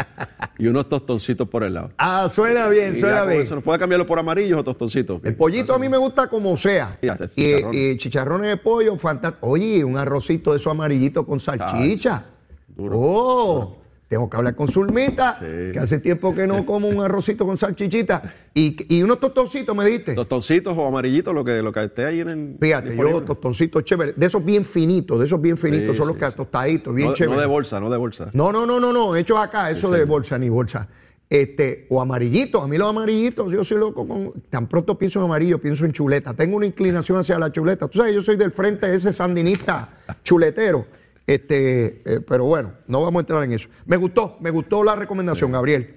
[0.59, 1.93] y unos tostoncitos por el lado.
[1.97, 3.43] Ah, suena bien, Y suena bien.
[3.43, 5.21] eso, ¿no puede cambiarlo por amarillos o tostoncitos?
[5.23, 6.99] El pollito a mí me gusta como sea.
[7.01, 7.77] Y, chicharrones.
[7.77, 9.47] y chicharrones de pollo, fantástico.
[9.47, 12.25] Oye, un arrocito de esos amarillitos con salchicha.
[12.69, 13.80] duro, oh,
[14.11, 15.71] tengo que hablar con Zulmita, Sí.
[15.73, 18.21] que hace tiempo que no como un arrocito con salchichita.
[18.53, 20.17] Y, y unos tostoncitos, me diste.
[20.17, 22.57] Tostoncitos o amarillitos, lo que, lo que esté ahí en el.
[22.61, 26.17] Fíjate, yo tostoncitos chéveres, de esos bien finitos, de esos bien finitos, Sí, son los
[26.17, 27.37] sí, que tostaditos, bien no, chéveres.
[27.37, 28.31] no de bolsa, no de bolsa.
[28.33, 30.89] No, no, no, no, no, hechos acá, eso de bolsa ni bolsa.
[31.29, 35.27] Este, o amarillitos, a mí los amarillitos, yo soy loco con, tan pronto pienso en
[35.27, 38.51] amarillo, pienso en chuleta, tengo una inclinación hacia la chuleta, tú sabes, yo soy del
[38.51, 39.89] frente de ese sandinista
[40.25, 40.87] chuletero,
[41.35, 43.69] este, eh, pero bueno, no vamos a entrar en eso.
[43.87, 45.97] Me gustó, me gustó la recomendación, Gabriel.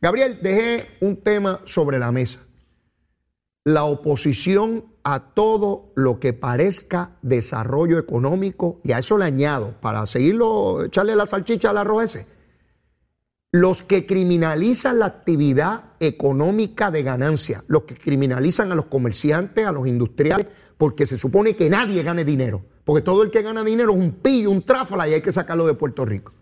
[0.00, 2.40] Gabriel, dejé un tema sobre la mesa,
[3.64, 10.06] la oposición a todo lo que parezca desarrollo económico, y a eso le añado, para
[10.06, 12.40] seguirlo, echarle la salchicha al arroz ese
[13.52, 19.72] los que criminalizan la actividad económica de ganancia, los que criminalizan a los comerciantes, a
[19.72, 20.46] los industriales,
[20.80, 24.12] porque se supone que nadie gane dinero, porque todo el que gana dinero es un
[24.12, 26.32] pillo, un tráfala y hay que sacarlo de Puerto Rico.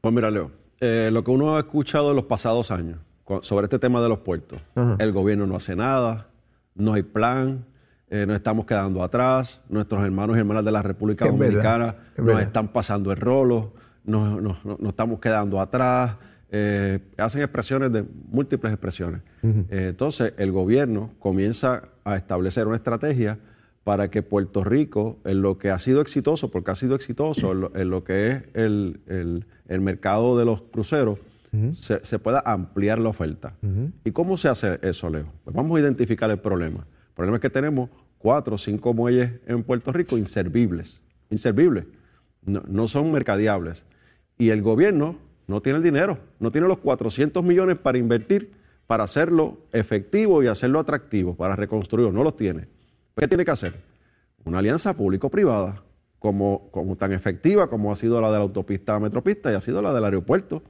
[0.00, 2.98] Pues mira, Leo, eh, lo que uno ha escuchado en los pasados años
[3.42, 4.60] sobre este tema de los puertos,
[4.98, 6.26] el gobierno no hace nada,
[6.74, 7.66] no hay plan,
[8.10, 12.72] eh, nos estamos quedando atrás, nuestros hermanos y hermanas de la República Dominicana nos están
[12.72, 16.16] pasando el rolo, nos estamos quedando atrás.
[16.50, 19.22] Eh, hacen expresiones de múltiples expresiones.
[19.42, 23.38] Eh, entonces, el gobierno comienza a establecer una estrategia
[23.84, 27.90] para que Puerto Rico, en lo que ha sido exitoso, porque ha sido exitoso en
[27.90, 31.18] lo, que es el, mercado de los cruceros,
[31.72, 33.54] se, pueda ampliar la oferta.
[34.02, 35.26] ¿Y cómo se hace eso, Leo?
[35.44, 36.86] Pues vamos a identificar el problema.
[37.08, 41.02] El problema es que tenemos cuatro o cinco muelles en Puerto Rico inservibles.
[41.30, 41.84] Inservibles.
[42.42, 43.84] No, no son mercadeables.
[44.38, 48.52] Y el gobierno no tiene el dinero, no tiene los 400 millones para invertir,
[48.86, 52.66] para hacerlo efectivo y hacerlo atractivo, para reconstruirlo, no los tiene.
[53.16, 53.80] ¿Qué tiene que hacer?
[54.44, 55.82] Una alianza público-privada,
[56.18, 59.92] como, tan efectiva como ha sido la de la autopista Metropista y ha sido la
[59.92, 60.62] del aeropuerto.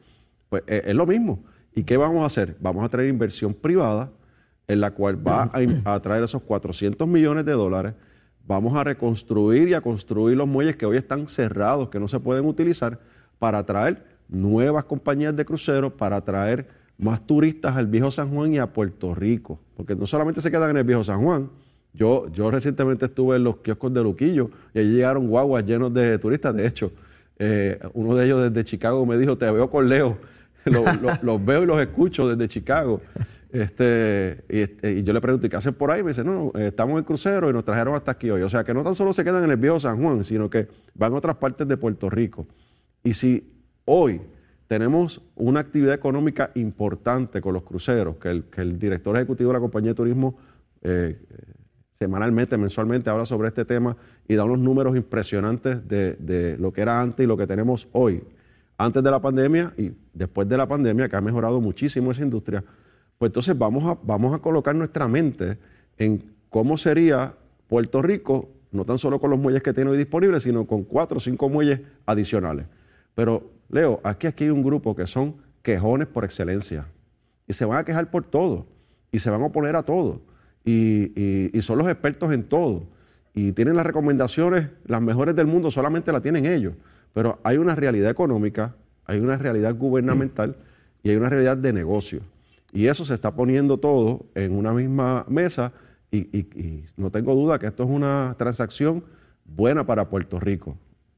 [0.48, 1.44] Pues eh, es, lo mismo.
[1.74, 2.57] ¿Y qué vamos a hacer?
[2.61, 4.11] Vamos a traer inversión privada
[4.66, 7.94] en la cual va a, a traer esos 400 millones de dólares.
[8.46, 12.20] Vamos a reconstruir y a construir los muelles que hoy están cerrados, que no se
[12.20, 13.00] pueden utilizar,
[13.38, 18.59] para traer nuevas compañías de cruceros para atraer más turistas al viejo San Juan y
[18.59, 19.61] a Puerto Rico.
[19.76, 21.50] Porque no solamente se quedan en el viejo San Juan.
[21.94, 26.18] Yo, yo recientemente estuve en los kioscos de Luquillo y allí llegaron guaguas llenos de
[26.18, 26.54] turistas.
[26.54, 26.92] De hecho,
[27.38, 30.18] eh, uno de ellos desde Chicago me dijo, te veo con Leo.
[31.22, 33.00] los, veo y los escucho desde Chicago.
[33.52, 36.02] Este, y, yo le pregunté, ¿qué hacen por ahí?
[36.02, 38.42] Me dice, no, estamos en crucero y nos trajeron hasta aquí hoy.
[38.42, 40.66] O sea, que no tan solo se quedan en el viejo San Juan, sino que
[40.94, 42.46] van a otras partes de Puerto Rico.
[43.04, 43.54] Y si
[43.87, 44.22] Hoy
[44.66, 49.90] tenemos una actividad económica importante con los cruceros, que el, director ejecutivo de la compañía
[49.90, 50.38] de turismo
[50.80, 51.18] eh,
[51.94, 53.96] semanalmente, mensualmente habla sobre este tema
[54.28, 58.22] y da unos números impresionantes de, lo que era antes y lo que tenemos hoy.
[58.76, 62.64] Antes de la pandemia y después de la pandemia, que ha mejorado muchísimo esa industria,
[63.16, 65.57] pues entonces vamos a, vamos a colocar nuestra mente
[65.96, 67.35] en cómo sería
[67.68, 71.18] Puerto Rico, no tan solo con los muelles que tiene hoy disponibles, sino con cuatro
[71.18, 72.66] o cinco muelles adicionales.
[73.14, 76.88] Pero Leo, aquí, aquí hay un grupo que son quejones por excelencia
[77.46, 78.66] y se van a quejar por todo
[79.12, 80.34] y se van a oponer a todo
[80.64, 82.85] y, son los expertos en todo
[83.35, 86.74] y tienen las recomendaciones, las mejores del mundo, solamente las tienen ellos.
[87.12, 88.74] Pero hay una realidad económica,
[89.07, 90.57] hay una realidad gubernamental
[91.03, 92.20] y hay una realidad de negocio.
[92.72, 95.72] Y eso se está poniendo todo en una misma mesa
[96.11, 99.05] y, y no tengo duda que esto es una transacción
[99.44, 100.77] buena para Puerto Rico.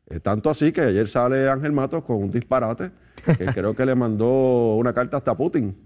[0.09, 2.91] Eh, tanto así que ayer sale Ángel Matos con un disparate,
[3.25, 5.77] que creo que le mandó una carta hasta Putin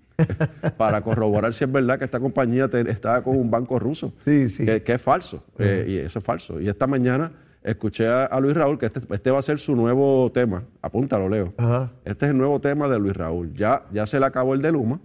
[0.76, 4.12] para corroborar si es verdad que esta compañía está con un banco ruso.
[4.24, 4.64] Sí, sí.
[4.64, 5.44] Que, es falso.
[5.58, 6.60] Eh, y eso es falso.
[6.60, 10.30] Y esta mañana escuché a, Luis Raúl que este, este, va a ser su nuevo
[10.32, 10.64] tema.
[10.82, 11.54] Apúntalo, Leo.
[12.04, 13.54] Este es el nuevo tema de Luis Raúl.
[13.54, 15.00] Ya, ya se le acabó el de Luma.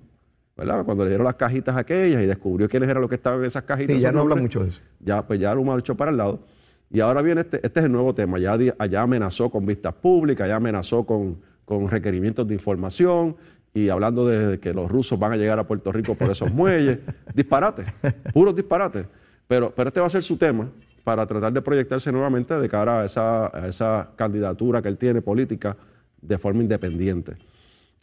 [0.57, 0.85] ¿verdad?
[0.85, 3.63] Cuando le dieron las cajitas aquellas y descubrió quiénes eran los que estaban en esas
[3.63, 3.95] cajitas.
[3.95, 4.81] Sí, ya no habla mucho de eso.
[4.99, 6.45] Ya, pues ya Luma lo echó para el lado.
[6.89, 8.39] Y ahora viene este, este es el nuevo tema.
[8.39, 11.41] Ya allá amenazó con vistas públicas, ya amenazó con,
[11.89, 13.35] requerimientos de información
[13.75, 16.99] y hablando de que los rusos van a llegar a Puerto Rico por esos muelles.
[17.35, 17.85] disparates,
[18.33, 19.05] puros disparates.
[19.47, 20.67] Pero, pero este va a ser su tema
[21.03, 25.77] para tratar de proyectarse nuevamente de cara a esa, esa candidatura que él tiene política
[26.19, 27.35] de forma independiente.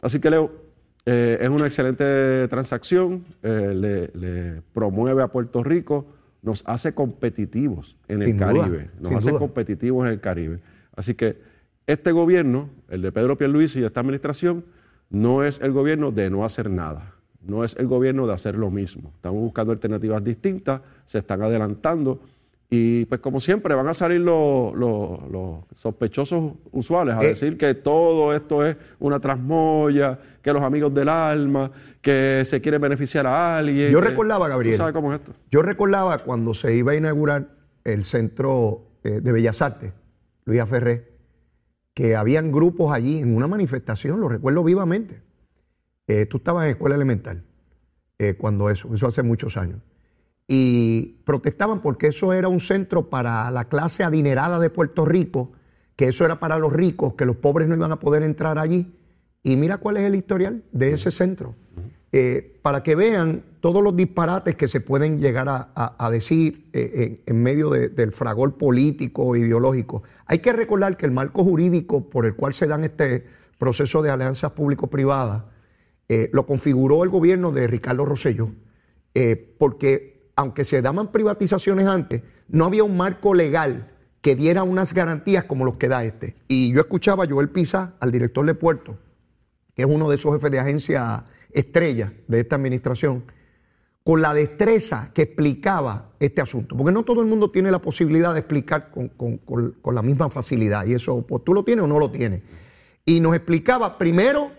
[0.01, 0.51] Así que Leo,
[1.05, 6.05] eh, es una excelente transacción, eh, le promueve a Puerto Rico
[6.43, 10.59] nos hace competitivos en el Caribe, nos hace competitivos en el Caribe.
[10.95, 11.37] Así que
[11.87, 14.65] este gobierno, el de Pedro Pierluisi y esta administración,
[15.13, 18.71] no es el gobierno de no hacer nada, no es el gobierno de hacer lo
[18.71, 19.11] mismo.
[19.15, 22.19] Estamos buscando alternativas distintas, se están adelantando
[22.67, 24.73] y pues como siempre van a salir los,
[25.71, 27.27] sospechosos usuales a eh.
[27.27, 31.71] decir que todo esto es una trasmoya, que los amigos del alma,
[32.01, 33.91] que se quiere beneficiar a alguien.
[33.91, 34.75] Yo recordaba, Gabriel.
[34.75, 35.33] ¿Sabes cómo es esto?
[35.51, 37.49] Yo recordaba cuando se iba a inaugurar
[37.83, 39.93] el Centro eh, de Bellas Artes,
[40.45, 41.12] Luis Ferré,
[41.93, 45.21] que habían grupos allí en una manifestación, lo recuerdo vivamente,
[46.05, 47.45] Eh, tú estabas en escuela elemental
[48.19, 49.79] eh, cuando eso, eso hace muchos años.
[50.47, 55.53] Y protestaban porque eso era un centro para la clase adinerada de Puerto Rico,
[55.95, 58.99] que eso era para los ricos, que los pobres no iban a poder entrar allí.
[59.43, 61.55] Y mira cuál es el historial de ese centro.
[62.11, 67.41] Eh, para que vean todos los disparates que se pueden llegar a, decir eh, en,
[67.41, 70.03] medio del fragor político, ideológico.
[70.25, 73.25] Hay que recordar que el marco jurídico por el cual se dan este
[73.57, 75.43] proceso de alianzas público-privadas
[76.09, 78.49] eh, lo configuró el gobierno de Ricardo Rosselló,
[79.57, 85.45] porque aunque se daban privatizaciones antes, no había un marco legal que diera unas garantías
[85.45, 86.35] como los que da este.
[86.49, 88.97] Y yo escuchaba a Joel Pisa, al director de Puerto,
[89.73, 91.23] que es uno de esos jefes de agencia
[91.53, 93.23] estrella de esta administración,
[94.03, 96.75] con la destreza que explicaba este asunto.
[96.75, 99.41] Porque no todo el mundo tiene la posibilidad de explicar con,
[99.95, 100.85] la misma facilidad.
[100.85, 102.41] Y eso, pues tú lo tienes o no lo tienes.
[103.05, 104.51] Y nos explicaba primero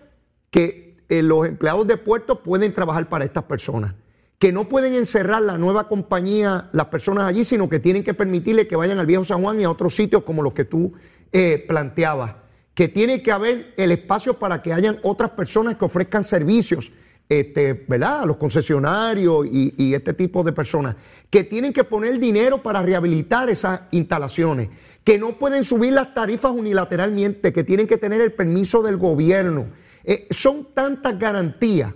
[0.50, 3.94] que eh, los empleados de puerto pueden trabajar para estas personas.
[4.38, 8.66] Que no pueden encerrar la nueva compañía, las personas allí, sino que tienen que permitirle
[8.66, 10.92] que vayan al viejo San Juan y a otros sitios como los que tú
[11.32, 16.24] eh, planteabas que tiene que haber el espacio para que hayan otras personas que ofrezcan
[16.24, 16.90] servicios,
[17.28, 18.24] este, ¿verdad?
[18.26, 20.96] Los concesionarios y, este tipo de personas,
[21.30, 24.68] que tienen que poner dinero para rehabilitar esas instalaciones,
[25.02, 29.66] que no pueden subir las tarifas unilateralmente, que tienen que tener el permiso del gobierno.
[30.04, 31.94] Eh, son tantas garantías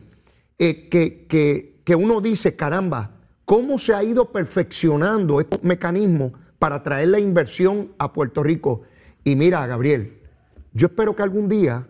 [0.59, 3.11] eh, que, que, que uno dice, caramba,
[3.45, 8.83] ¿cómo se ha ido perfeccionando estos mecanismos para traer la inversión a Puerto Rico?
[9.25, 10.19] Y mira, Gabriel,
[10.73, 11.87] yo espero que algún día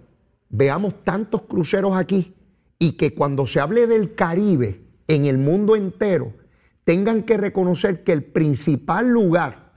[0.49, 2.35] veamos tantos cruceros aquí
[2.79, 6.33] y que cuando se hable del Caribe en el mundo entero,
[6.85, 9.69] tengan que reconocer que el principal lugar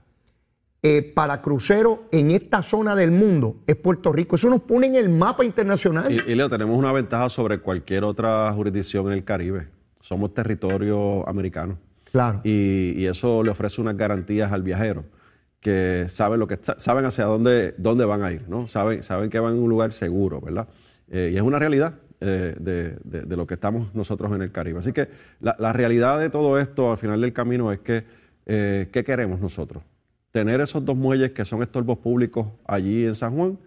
[0.83, 4.35] eh, para cruceros en esta zona del mundo es Puerto Rico.
[4.35, 6.11] Eso nos pone en el mapa internacional.
[6.11, 9.67] Y, Leo, tenemos una ventaja sobre cualquier otra jurisdicción en el Caribe.
[9.99, 11.77] Somos territorio americano.
[12.11, 12.41] Claro.
[12.43, 15.05] Y, y eso le ofrece unas garantías al viajero
[15.61, 18.67] que saben lo que saben hacia dónde, dónde van a ir, ¿no?
[18.67, 20.67] Saben, saben que van a un lugar seguro, ¿verdad?
[21.09, 22.55] Eh, y es una realidad eh,
[23.03, 24.79] de, lo que estamos nosotros en el Caribe.
[24.79, 28.05] Así que la, realidad de todo esto al final del camino es que,
[28.45, 29.83] eh, ¿qué queremos nosotros?
[30.31, 33.57] Tener esos dos muelles que son estorbos públicos allí en San Juan,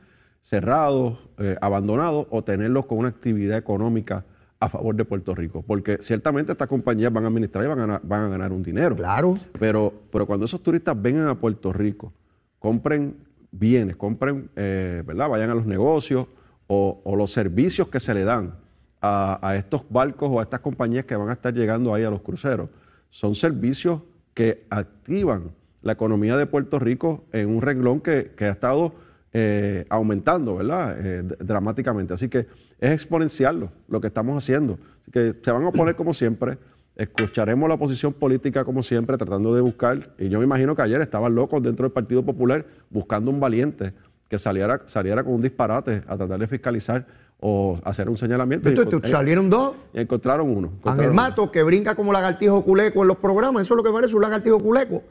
[0.40, 1.18] cerrados,
[1.60, 4.24] abandonados, o tenerlos con una actividad económica
[4.60, 8.00] a favor de Puerto Rico, porque ciertamente estas compañías van a administrar y van a,
[8.02, 8.96] van a ganar un dinero.
[8.96, 9.38] Claro.
[9.58, 12.12] Pero, pero cuando esos turistas vengan a Puerto Rico,
[12.58, 13.16] compren
[13.50, 15.28] bienes, compren, eh, ¿verdad?
[15.28, 16.26] Vayan a los negocios
[16.66, 18.54] o, los servicios que se le dan
[19.00, 22.22] a, estos barcos o a estas compañías que van a estar llegando ahí a los
[22.22, 22.70] cruceros.
[23.10, 24.00] Son servicios
[24.32, 25.50] que activan
[25.82, 28.94] la economía de Puerto Rico en un renglón que, ha estado
[29.32, 30.96] eh, aumentando, ¿verdad?
[30.98, 32.14] Eh, dramáticamente.
[32.14, 32.46] Así que
[32.80, 34.78] es exponencial lo, que estamos haciendo.
[35.02, 36.56] Así que se van a oponer como siempre,
[36.96, 41.00] escucharemos la oposición política como siempre, tratando de buscar, y yo me imagino que ayer
[41.00, 43.92] estaban locos dentro del Partido Popular buscando un valiente
[44.28, 47.06] que saliera, saliera con un disparate a tratar de fiscalizar
[47.40, 48.70] o hacer un señalamiento.
[49.04, 49.74] salieron dos.
[49.92, 50.72] Y encontraron uno.
[50.84, 54.14] Ángel Mato, que brinca como lagartijo culeco en los programas, eso es lo que parece
[54.14, 55.02] un lagartijo culeco.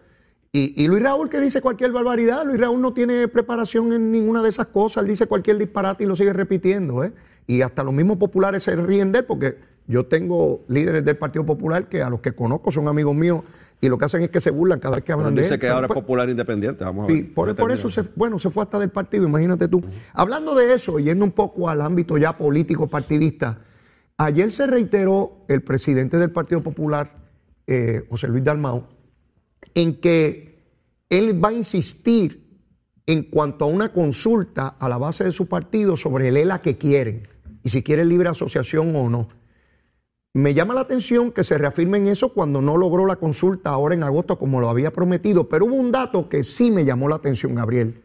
[0.56, 4.50] Y, Luis Raúl que dice cualquier barbaridad, Luis Raúl no tiene preparación en ninguna de
[4.50, 7.04] esas cosas, él dice cualquier disparate y lo sigue repitiendo.
[7.04, 7.12] ¿eh?
[7.48, 11.44] Y hasta los mismos populares se ríen de él porque yo tengo líderes del Partido
[11.44, 13.42] Popular que a los que conozco son amigos míos
[13.82, 15.48] y lo que hacen es que se burlan cada vez que hablan de él.
[15.48, 17.34] Dice que ahora es popular independiente, vamos a ver.
[17.34, 19.84] por, eso, se, bueno, se fue hasta del partido, imagínate tú.
[20.14, 23.60] Hablando de eso, yendo un poco al ámbito ya político partidista,
[24.18, 27.18] ayer se reiteró el presidente del Partido Popular,
[27.68, 28.88] eh, José Luis Dalmau,
[29.76, 30.64] en que
[31.10, 32.44] él va a insistir
[33.06, 36.78] en cuanto a una consulta a la base de su partido sobre el ELA que
[36.78, 37.28] quieren
[37.64, 39.28] y si quiere libre asociación o no.
[40.34, 44.04] Me llama la atención que se reafirmen eso cuando no logró la consulta ahora en
[44.04, 47.54] agosto como lo había prometido, pero hubo un dato que sí me llamó la atención,
[47.54, 48.02] Gabriel.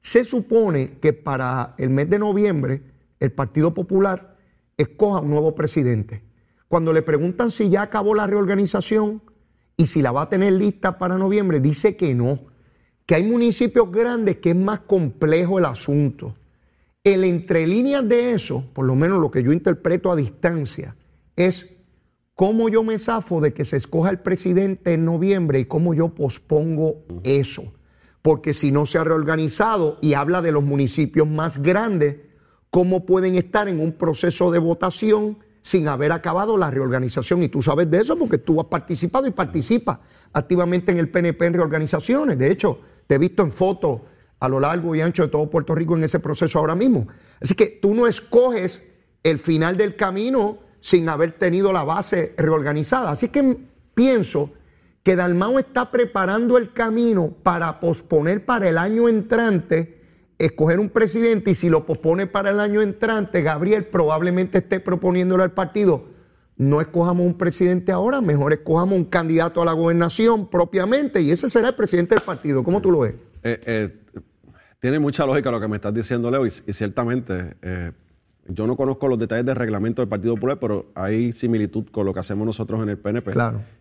[0.00, 2.82] Se supone que para el mes de noviembre
[3.18, 4.36] el Partido Popular
[4.76, 6.22] escoja un nuevo presidente.
[6.68, 9.22] Cuando le preguntan si ya acabó la reorganización
[9.76, 12.38] y si la va a tener lista para noviembre, dice que no,
[13.06, 16.34] que hay municipios grandes que es más complejo el asunto
[17.04, 20.94] el entre líneas de eso, por lo menos lo que yo interpreto a distancia,
[21.34, 21.71] es
[22.34, 26.08] cómo yo me zafo de que se escoja el presidente en noviembre y cómo yo
[26.08, 27.72] pospongo eso.
[28.22, 32.16] Porque si no se ha reorganizado y habla de los municipios más grandes,
[32.70, 37.42] ¿cómo pueden estar en un proceso de votación sin haber acabado la reorganización?
[37.42, 39.98] Y tú sabes de eso porque tú has participado y participas
[40.32, 42.38] activamente en el PNP en reorganizaciones.
[42.38, 44.00] De hecho, te he visto en fotos
[44.38, 47.08] a lo largo y ancho de todo Puerto Rico en ese proceso ahora mismo.
[47.40, 48.82] Así que tú no escoges
[49.22, 53.12] el final del camino sin haber tenido la base reorganizada.
[53.12, 53.56] Así que
[53.94, 54.50] pienso
[55.04, 60.02] que Dalmau está preparando el camino para posponer para el año entrante,
[60.38, 65.44] escoger un presidente y si lo pospone para el año entrante, Gabriel probablemente esté proponiéndole
[65.44, 66.08] al partido,
[66.56, 71.48] no escojamos un presidente ahora, mejor escojamos un candidato a la gobernación propiamente y ese
[71.48, 72.64] será el presidente del partido.
[72.64, 73.14] ¿Cómo tú lo ves?
[73.44, 73.96] Eh, eh,
[74.80, 77.92] tiene mucha lógica lo que me estás diciendo, Leo, y, ciertamente eh,
[78.48, 82.12] yo no conozco los detalles del reglamento del Partido Popular, pero hay similitud con lo
[82.12, 83.32] que hacemos nosotros en el PNP,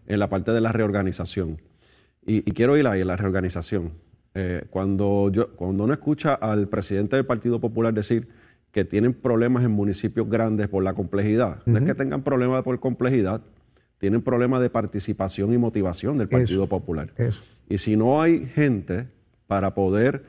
[0.07, 1.61] en la parte de la reorganización.
[2.23, 3.93] Y, quiero ir ahí, en la reorganización.
[4.69, 8.27] cuando, yo, cuando uno escucha al presidente del Partido Popular decir
[8.71, 11.61] que tienen problemas en municipios grandes por la complejidad.
[11.65, 13.41] No es que tengan problemas por complejidad,
[13.97, 17.13] tienen problemas de participación y motivación del Partido Popular.
[17.67, 19.07] Y si no hay gente
[19.47, 20.23] para poder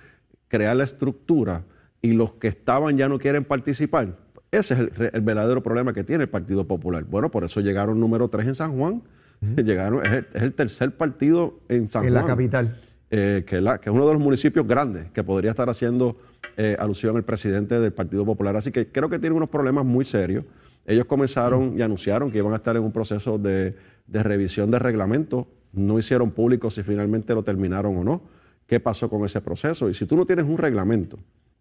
[0.48, 1.64] crear la estructura
[2.03, 4.18] y los que estaban ya no quieren participar,
[4.50, 4.80] ese es
[5.14, 7.05] el, verdadero problema que tiene el Partido Popular.
[7.05, 9.03] Bueno, por eso llegaron número tres en San Juan,
[9.57, 12.09] llegaron, es el, tercer partido en San Juan.
[12.09, 12.80] En la capital.
[13.14, 16.16] Eh, que, que es uno de los municipios grandes que podría estar haciendo
[16.57, 18.57] eh, alusión el presidente del Partido Popular.
[18.57, 20.44] Así que creo que tiene unos problemas muy serios.
[20.86, 23.76] Ellos comenzaron y anunciaron que iban a estar en un proceso de,
[24.09, 25.46] revisión de reglamento.
[25.72, 28.22] No hicieron público si finalmente lo terminaron o no.
[28.66, 29.88] ¿Qué pasó con ese proceso?
[29.88, 31.18] Y si tú no tienes un reglamento,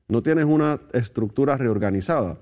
[0.07, 2.37] no tienes una estructura reorganizada,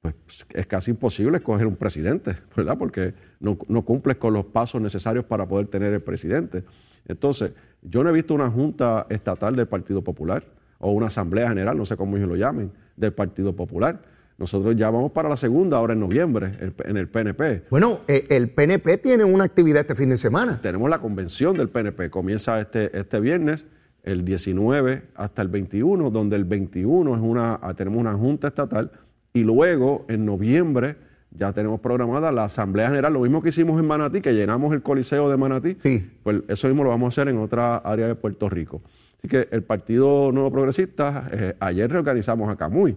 [0.00, 0.14] pues
[0.54, 2.78] es casi imposible escoger un presidente, ¿verdad?
[2.78, 6.64] Porque no, no, cumples con los pasos necesarios para poder tener el presidente.
[7.06, 10.44] Entonces, yo no he visto una junta estatal del Partido Popular
[10.78, 14.02] o una asamblea general, no sé cómo ellos lo llamen, del Partido Popular.
[14.38, 16.52] Nosotros ya vamos para la segunda, ahora en noviembre,
[16.84, 17.64] en el PNP.
[17.68, 20.62] Bueno, eh, el PNP tiene una actividad este fin de semana.
[20.62, 23.66] Tenemos la convención del PNP, comienza este, este viernes,
[24.02, 28.90] el 19 hasta el 21, donde el 21 es una, tenemos una junta estatal
[29.32, 30.96] y luego en noviembre
[31.30, 34.82] ya tenemos programada la Asamblea General, lo mismo que hicimos en Manatí, que llenamos el
[34.82, 36.10] Coliseo de Manatí, sí.
[36.22, 38.82] pues eso mismo lo vamos a hacer en otra área de Puerto Rico.
[39.16, 42.96] Así que el Partido Nuevo Progresista, eh, ayer reorganizamos a Camuy.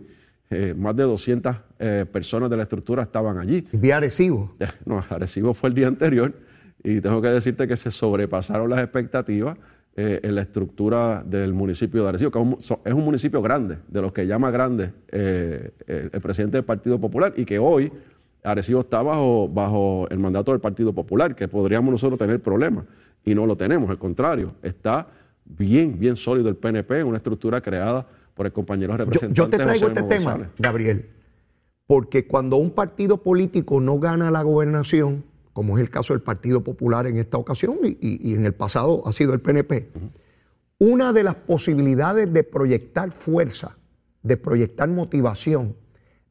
[0.49, 3.67] Eh, más de 200 eh, personas de la estructura estaban allí.
[3.71, 4.55] ¿Vía Arecibo?
[4.85, 6.33] No, Arecibo fue el día anterior
[6.83, 9.57] y tengo que decirte que se sobrepasaron las expectativas
[9.95, 14.25] en la estructura del municipio de Arecibo, que es un, municipio grande, de los que
[14.25, 17.91] llama grande el presidente del Partido Popular y que hoy
[18.43, 22.85] Arecibo está bajo, bajo el mandato del Partido Popular, que podríamos nosotros tener problemas
[23.23, 25.07] y no lo tenemos, al contrario, está
[25.45, 29.37] bien, bien sólido el PNP, una estructura creada por el compañero representante.
[29.37, 31.09] Yo, te traigo este tema, Gabriel,
[31.87, 35.23] porque cuando un partido político no gana la gobernación,
[35.53, 39.13] como es el caso del Partido Popular en esta ocasión y, en el pasado ha
[39.13, 39.91] sido el PNP,
[40.79, 43.77] una de las posibilidades de proyectar fuerza,
[44.23, 45.75] de proyectar motivación,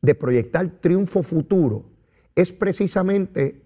[0.02, 1.84] de proyectar triunfo futuro,
[2.34, 3.62] es precisamente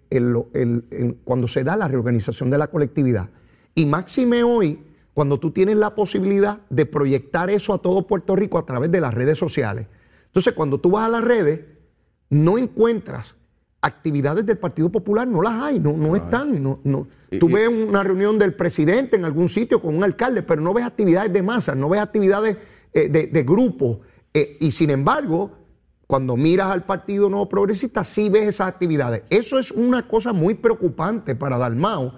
[1.25, 3.31] cuando se da la reorganización de la colectividad.
[3.75, 4.83] Y máxime hoy,
[5.15, 9.01] cuando tú tienes la posibilidad de proyectar eso a todo Puerto Rico a través de
[9.01, 9.87] las redes sociales.
[10.27, 11.61] Entonces, cuando tú vas a las redes,
[12.29, 13.36] no encuentras
[13.87, 16.63] actividades del Partido Popular, no las hay, no, no están.
[16.63, 17.07] No, no.
[17.39, 20.85] Tú ves una reunión del presidente en algún sitio con un alcalde, pero no ves
[20.85, 22.57] actividades de masa, no ves actividades
[22.93, 24.01] eh, de, grupo.
[24.33, 25.51] Eh, y sin embargo,
[26.07, 29.23] cuando miras al Partido Nuevo Progresista, sí ves esas actividades.
[29.31, 32.15] Eso es una cosa muy preocupante para Dalmao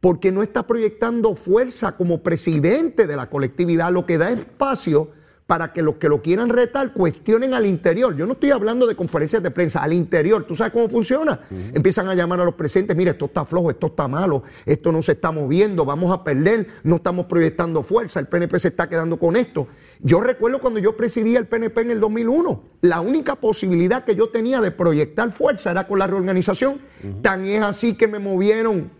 [0.00, 5.10] porque no está proyectando fuerza como presidente de la colectividad, lo que da espacio
[5.50, 8.16] para que los que lo quieran retar cuestionen al interior.
[8.16, 10.44] Yo no estoy hablando de conferencias de prensa, al interior.
[10.44, 11.40] ¿Tú sabes cómo funciona?
[11.74, 15.02] Empiezan a llamar a los presentes, mire, esto está flojo, esto está malo, esto no
[15.02, 19.18] se está moviendo, vamos a perder, no estamos proyectando fuerza, el PNP se está quedando
[19.18, 19.66] con esto.
[19.98, 24.28] Yo recuerdo cuando yo presidía el PNP en el 2001, la única posibilidad que yo
[24.28, 26.80] tenía de proyectar fuerza era con la reorganización.
[27.22, 28.92] Tan es así que me movieron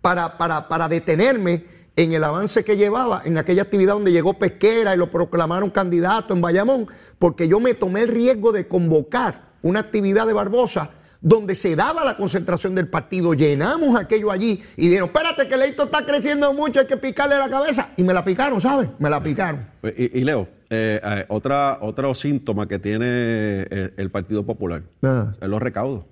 [0.00, 1.66] para, para, para detenerme
[1.96, 6.34] en el avance que llevaba en aquella actividad donde llegó Pesquera y lo proclamaron candidato
[6.34, 6.86] en Bayamón,
[7.18, 10.90] porque yo me tomé el riesgo de convocar una actividad de Barbosa
[11.22, 15.84] donde se daba la concentración del partido, llenamos aquello allí y dijeron, espérate que Leito
[15.84, 17.90] está creciendo mucho, hay que picarle la cabeza.
[17.96, 18.88] Y me la picaron, ¿sabes?
[18.98, 19.64] Me la picaron.
[19.96, 25.30] Y, Leo, eh, eh, otra, otro síntoma que tiene eh, el, Partido Popular ah.
[25.40, 26.04] es los recaudos.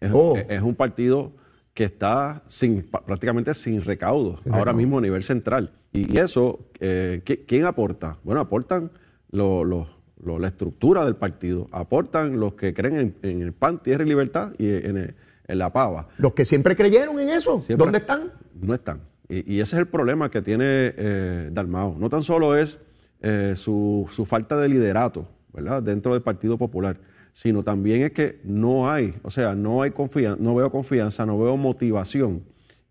[0.00, 0.36] Es, oh.
[0.36, 1.32] es un partido
[1.76, 5.72] que está sin, prácticamente sin recaudo ahora mismo a nivel central.
[5.92, 8.16] Y eso, eh, ¿quién aporta?
[8.24, 8.90] Bueno, aportan
[9.30, 14.70] la estructura del partido, aportan los que creen en, el PAN, Tierra y Libertad y
[14.70, 15.14] en,
[15.48, 16.08] la PAVA.
[16.16, 18.32] Los que siempre creyeron en eso, ¿dónde están?
[18.58, 19.02] No están.
[19.28, 20.64] Y, ese es el problema que tiene
[20.96, 21.98] eh, Dalmao.
[21.98, 22.78] No tan solo es
[23.20, 26.96] eh, su, su falta de liderato, ¿verdad?, dentro del Partido Popular,
[27.36, 31.38] sino también es que no hay, o sea, no hay confianza, no veo confianza, no
[31.38, 32.44] veo motivación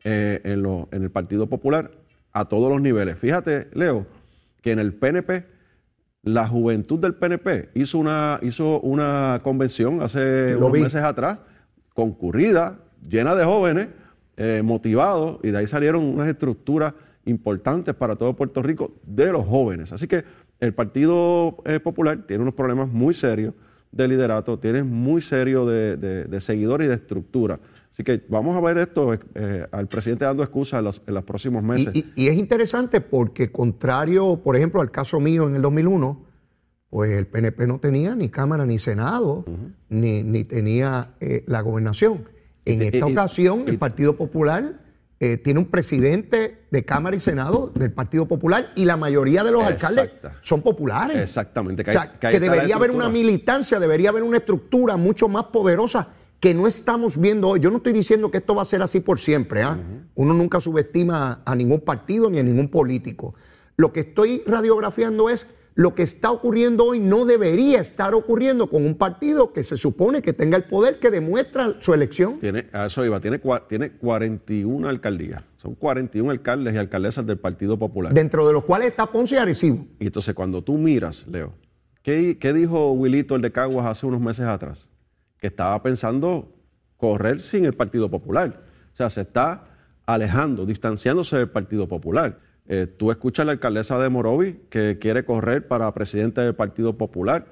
[0.04, 1.90] eh, en, lo- en el Partido Popular
[2.32, 3.18] a todos los niveles.
[3.18, 4.06] Fíjate, Leo,
[4.62, 5.46] que en el PNP,
[6.22, 10.82] la juventud del PNP hizo una, hizo una convención hace Lo unos vi.
[10.84, 11.40] meses atrás,
[11.96, 12.78] concurrida,
[13.10, 13.88] llena de jóvenes,
[14.38, 16.94] eh, motivados, y de ahí salieron unas estructuras
[17.26, 19.92] importantes para todo Puerto Rico de los jóvenes.
[19.92, 20.24] Así que
[20.60, 23.56] el Partido eh, Popular tiene unos problemas muy serios
[23.96, 27.60] de liderato, tiene muy serios de, de- de seguidores y de estructura.
[27.92, 31.24] Así que vamos a ver esto, eh, al presidente dando excusas en los, en los
[31.24, 31.96] próximos meses.
[31.96, 36.26] y- y es interesante porque contrario, por ejemplo, al caso mío en el 2001,
[36.90, 39.46] pues el PNP no tenía ni Cámara ni Senado,
[39.90, 42.26] ni, ni tenía eh, la gobernación.
[42.66, 44.82] En Y- esta ocasión, el Partido Popular
[45.20, 49.52] eh, tiene un presidente de Cámara y Senado del Partido Popular y la mayoría de
[49.52, 50.12] los alcaldes
[50.42, 51.18] son populares.
[51.18, 55.30] Exactamente, que O sea, ahí- que, debería haber una militancia, debería haber una estructura mucho
[55.30, 56.10] más poderosa
[56.42, 57.62] que no estamos viendo hoy.
[57.62, 59.64] Yo no estoy diciendo que esto va a ser así por siempre.
[59.64, 59.80] ¿ah?
[60.16, 63.36] Uno nunca subestima a ningún partido ni a ningún político.
[63.78, 68.86] Lo que estoy radiografiando es lo que está ocurriendo hoy no debería estar ocurriendo con
[68.86, 72.40] un partido que se supone que tenga el poder que demuestra su elección.
[72.40, 75.44] Tiene, a eso iba, tiene, tiene 41 alcaldías.
[75.58, 78.14] Son 41 alcaldes y alcaldesas del Partido Popular.
[78.14, 79.86] Dentro de los cuales está Ponce y Arecibo.
[80.00, 81.54] Y entonces cuando tú miras, Leo,
[82.02, 84.88] ¿qué, qué dijo Wilito el de Caguas hace unos meses atrás?
[85.40, 86.54] Que estaba pensando
[86.96, 88.64] correr sin el Partido Popular.
[88.94, 89.68] O sea, se está
[90.06, 92.40] alejando, distanciándose del Partido Popular.
[92.68, 96.98] Eh, tú escuchas a la alcaldesa de Morovi que quiere correr para presidente del Partido
[96.98, 97.46] Popular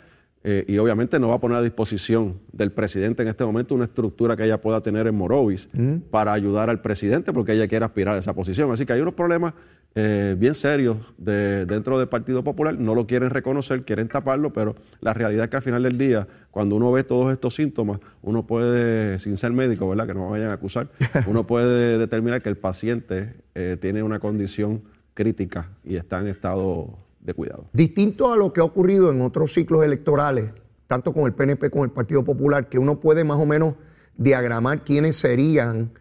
[0.43, 3.85] eh, y obviamente no va a poner a disposición del presidente en este momento una
[3.85, 5.69] estructura que ella pueda tener en Morovis
[6.09, 8.71] para ayudar al presidente porque ella quiere aspirar a esa posición.
[8.71, 9.53] Así que hay unos problemas
[9.95, 12.77] eh, bien serios de- dentro del Partido Popular.
[12.79, 16.27] No lo quieren reconocer, quieren taparlo, pero la realidad es que al final del día,
[16.49, 20.07] cuando uno ve todos estos síntomas, uno puede, sin ser médico, ¿verdad?
[20.07, 20.89] Que no me vayan a acusar,
[21.27, 23.35] uno puede determinar que el paciente
[23.79, 24.81] tiene una condición
[25.13, 27.65] crítica y está en estado de cuidado.
[27.73, 30.51] Distinto a lo que ha ocurrido en otros ciclos electorales,
[30.87, 33.75] tanto con el PNP como el Partido Popular, que uno puede más o menos
[34.17, 35.91] diagramar quiénes serían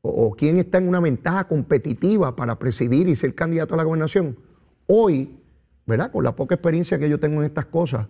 [0.00, 3.84] o, o quién está en una ventaja competitiva para presidir y ser candidato a la
[3.84, 4.36] gobernación.
[4.86, 5.38] Hoy,
[5.86, 6.10] ¿verdad?
[6.10, 8.08] Con la poca experiencia que yo tengo en estas cosas,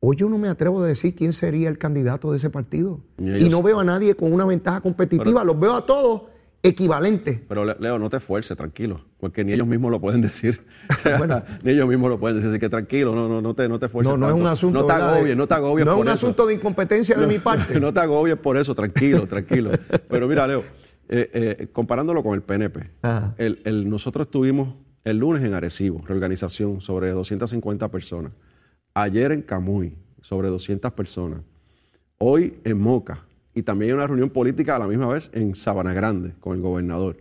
[0.00, 3.00] hoy yo no me atrevo a decir quién sería el candidato de ese partido.
[3.18, 6.33] Y no veo a nadie con una ventaja competitiva, los veo a todos
[6.64, 7.38] equivalentes.
[7.48, 10.62] Pero Le- Leo, no te esfuerces, tranquilo, porque ni ellos mismos lo pueden decir.
[11.18, 11.42] Bueno.
[11.62, 13.86] ni ellos mismos lo pueden decir, así que tranquilo, no, no, no te, no te
[13.86, 14.10] esfuerces.
[14.12, 14.80] No, no es un asunto.
[14.80, 16.14] No te agobies, no te agobies No es un eso.
[16.14, 17.78] asunto de incompetencia de mi parte.
[17.78, 19.70] No te agobies por eso, tranquilo, tranquilo.
[20.08, 20.64] Pero mira, Leo,
[21.08, 23.34] eh, eh, comparándolo con el PNP, Ajá.
[23.38, 28.32] el- el- nosotros estuvimos el lunes en Arecibo, reorganización, sobre 250 personas.
[28.94, 31.40] Ayer en Camuy, sobre 200 personas.
[32.18, 33.24] Hoy en Moca.
[33.54, 36.62] Y también hay una reunión política a la misma vez en Sabana Grande con el
[36.62, 37.16] gobernador.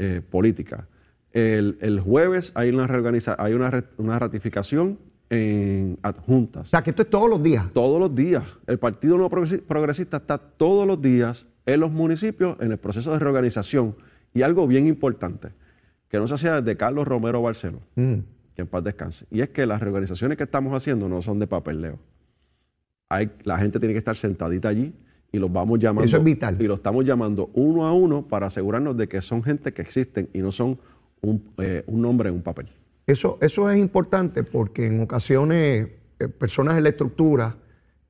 [0.00, 0.86] eh, política.
[1.32, 4.98] El, el jueves hay una reorganiza, hay una, una ratificación
[5.28, 7.66] en O adjuntas sea, que esto es todos los días.
[7.72, 8.44] todos los días.
[8.68, 13.18] El Partido Progresi- Progresista está todos los días en los municipios en el proceso de
[13.18, 13.96] reorganización.
[14.32, 15.48] Y algo bien importante,
[16.08, 18.14] que no se hacía desde Carlos Romero Barceló, Mm.
[18.54, 19.26] que en paz descanse.
[19.32, 21.98] Y es que las reorganizaciones que estamos haciendo no son de papeleo.
[23.08, 24.94] Hay, la gente tiene que estar sentadita allí
[25.32, 26.04] y los vamos llamando.
[26.04, 26.56] Eso es vital.
[26.60, 30.28] Y los estamos llamando uno a uno para asegurarnos de que son gente que existen
[30.32, 30.78] y no son
[31.20, 32.68] un, eh, un nombre en un papel.
[33.06, 37.56] Eso, eso es importante porque en ocasiones eh, personas en la estructura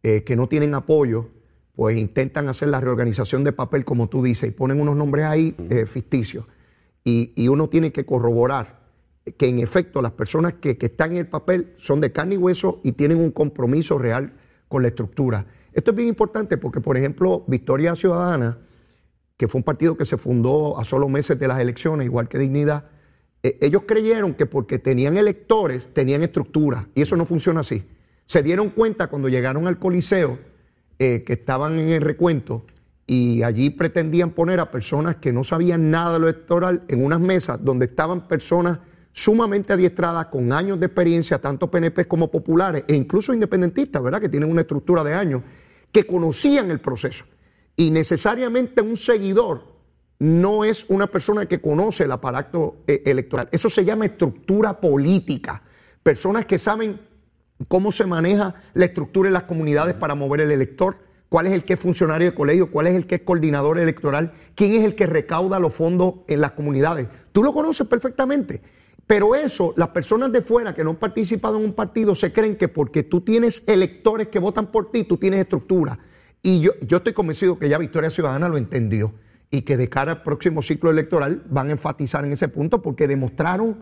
[0.03, 1.29] eh, que no tienen apoyo,
[1.75, 5.55] pues intentan hacer la reorganización de papel, como tú dices, y ponen unos nombres ahí
[5.87, 6.45] ficticios.
[7.05, 8.81] Y, y uno tiene que corroborar
[9.37, 12.39] que en efecto las personas que, que están en el papel son de carne y
[12.39, 14.33] hueso y tienen un compromiso real
[14.67, 15.47] con la estructura.
[15.73, 18.59] Esto es bien importante porque, por ejemplo, Victoria Ciudadana,
[19.37, 22.39] que fue un partido que se fundó a solo meses de las elecciones, igual que
[22.39, 22.87] Dignidad,
[23.43, 27.85] eh, ellos creyeron que porque tenían electores, tenían estructura, y eso no funciona así.
[28.27, 30.39] Se dieron cuenta cuando llegaron al Coliseo
[30.99, 32.65] eh, que estaban en el recuento
[33.07, 37.21] y allí pretendían poner a personas que no sabían nada de lo electoral en unas
[37.21, 38.81] mesas donde estaban personas
[39.19, 44.21] sumamente adiestradas, con años de experiencia, tanto PNP como populares, e incluso independentistas, ¿verdad?
[44.21, 45.43] Que tienen una estructura de años,
[45.91, 47.25] que conocían el proceso.
[47.75, 49.65] Y necesariamente un seguidor
[50.21, 53.49] no es una persona que conoce el aparato eh, electoral.
[53.51, 55.63] Eso se llama estructura política.
[56.05, 57.01] Personas que saben
[57.67, 60.97] cómo se maneja la estructura en las comunidades para mover el elector,
[61.29, 64.33] cuál es el que es funcionario de colegio, cuál es el que es coordinador electoral,
[64.55, 67.09] quién es el que recauda los fondos en las comunidades.
[67.33, 68.63] Tú lo conoces perfectamente.
[69.09, 72.57] Pero eso, las personas de fuera que no han participado en un partido se creen
[72.57, 75.99] que porque tú tienes electores que votan por ti, tú tienes estructura.
[76.43, 79.15] Y yo, yo estoy convencido que ya Victoria Ciudadana lo entendió
[79.51, 83.09] y que de cara al próximo ciclo electoral van a enfatizar en ese punto porque
[83.09, 83.79] demostraron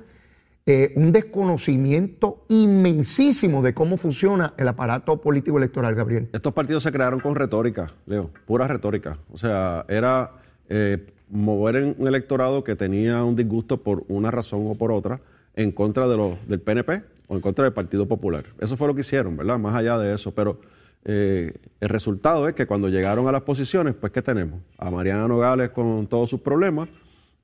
[0.64, 6.29] eh, un desconocimiento inmensísimo de cómo funciona el aparato político electoral, Gabriel.
[6.33, 9.18] Estos partidos se crearon con retórica, Leo, pura retórica.
[9.33, 10.35] O sea, era
[10.68, 15.20] eh, mover un electorado que tenía un disgusto por una razón o por otra
[15.55, 18.45] en contra de los, del PNP o en contra del Partido Popular.
[18.61, 19.59] Eso fue lo que hicieron, ¿verdad?
[19.59, 20.33] Más allá de eso.
[20.33, 20.61] Pero
[21.05, 24.61] eh, el resultado es que cuando llegaron a las posiciones, pues ¿qué tenemos?
[24.79, 26.89] A Mariana Nogales con todos sus problemas,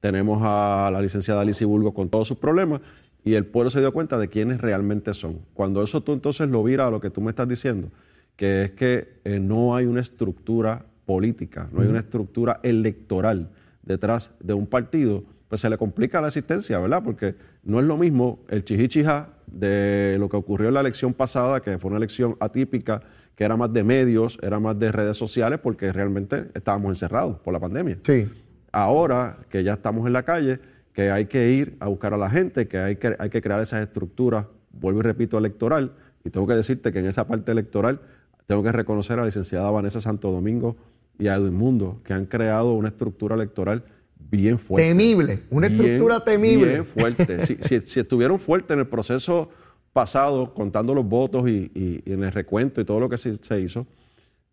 [0.01, 2.81] tenemos a la licenciada Alicia Bulgo con todos sus problemas
[3.25, 5.39] y el pueblo se dio cuenta de quiénes realmente son.
[5.55, 7.89] Cuando eso tú entonces lo viras a lo que tú me estás diciendo,
[8.37, 13.49] que es que eh, no hay una estructura política, no hay una estructura electoral
[13.83, 17.03] detrás de un partido, pues se le complica la existencia, ¿verdad?
[17.05, 21.61] Porque no es lo mismo el chihichija de lo que ocurrió en la elección pasada,
[21.61, 23.03] que fue una elección atípica,
[23.35, 27.53] que era más de medios, era más de redes sociales, porque realmente estábamos encerrados por
[27.53, 27.99] la pandemia.
[28.03, 28.29] Sí.
[28.73, 30.61] Ahora que ya estamos en la calle,
[30.93, 33.61] que hay que ir a buscar a la gente, que hay que, hay que crear
[33.61, 35.93] esas estructuras, vuelvo y repito, electoral.
[36.25, 38.01] Y tengo que decirte que en esa parte electoral
[38.47, 40.77] tengo que reconocer a la licenciada Vanessa Santo Domingo
[41.19, 43.85] y a Edwin Mundo, que han creado una estructura electoral
[44.17, 44.89] bien fuerte.
[44.89, 46.69] Temible, una estructura temible.
[46.71, 47.47] Bien fuerte.
[47.47, 49.51] si, si, estuvieron fuertes en el proceso
[49.93, 53.87] pasado, contando los votos y, en el recuento y todo lo que se, se, hizo,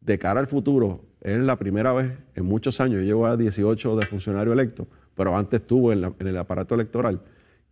[0.01, 3.95] de cara al futuro, es la primera vez en muchos años, yo llevo a 18
[3.95, 7.21] de funcionario electo, pero antes estuvo en, el aparato electoral,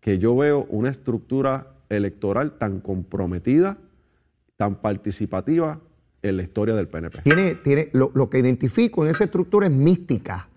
[0.01, 3.77] que yo veo una estructura electoral tan comprometida,
[4.57, 5.79] tan participativa
[6.21, 7.21] en la historia del PNP.
[7.23, 10.49] Tiene, tiene, lo, que identifico en esa estructura es mística.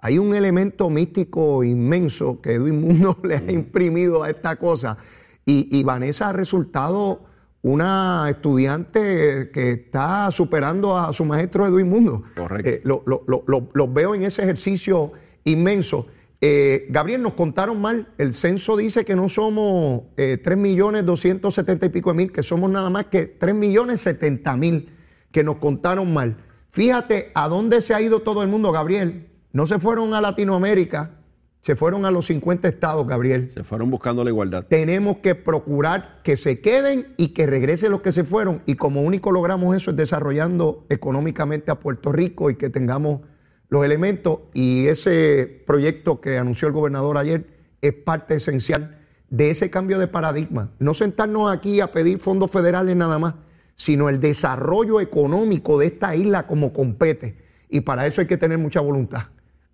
[0.00, 4.98] Hay un elemento místico inmenso que Edwin Mundo le ha imprimido a esta cosa.
[5.44, 7.22] Y, Vanessa ha resultado
[7.62, 12.22] una estudiante que está superando a su maestro Edwin Mundo.
[12.36, 12.68] Correcto.
[12.68, 15.12] Eh, lo, veo en ese ejercicio
[15.44, 16.06] inmenso.
[16.40, 18.08] Eh, Gabriel, nos contaron mal.
[18.18, 22.42] El censo dice que no somos eh, 3 millones 270 y pico de mil, que
[22.42, 24.90] somos nada más que 3 millones 70 mil,
[25.30, 26.36] que nos contaron mal.
[26.70, 29.28] Fíjate a dónde se ha ido todo el mundo, Gabriel.
[29.52, 31.18] No se fueron a Latinoamérica,
[31.62, 33.50] se fueron a los 50 estados, Gabriel.
[33.50, 34.66] Se fueron buscando la igualdad.
[34.68, 38.62] Tenemos que procurar que se queden y que regresen los que se fueron.
[38.66, 43.22] Y como único logramos eso es desarrollando económicamente a Puerto Rico y que tengamos
[43.68, 47.46] los elementos y ese proyecto que anunció el gobernador ayer
[47.82, 48.98] es parte esencial
[49.30, 50.70] de ese cambio de paradigma.
[50.78, 53.34] No sentarnos aquí a pedir fondos federales nada más,
[53.78, 57.36] sino el desarrollo económico de esta isla como compete.
[57.70, 59.28] Y para eso hay que tener mucha voluntad.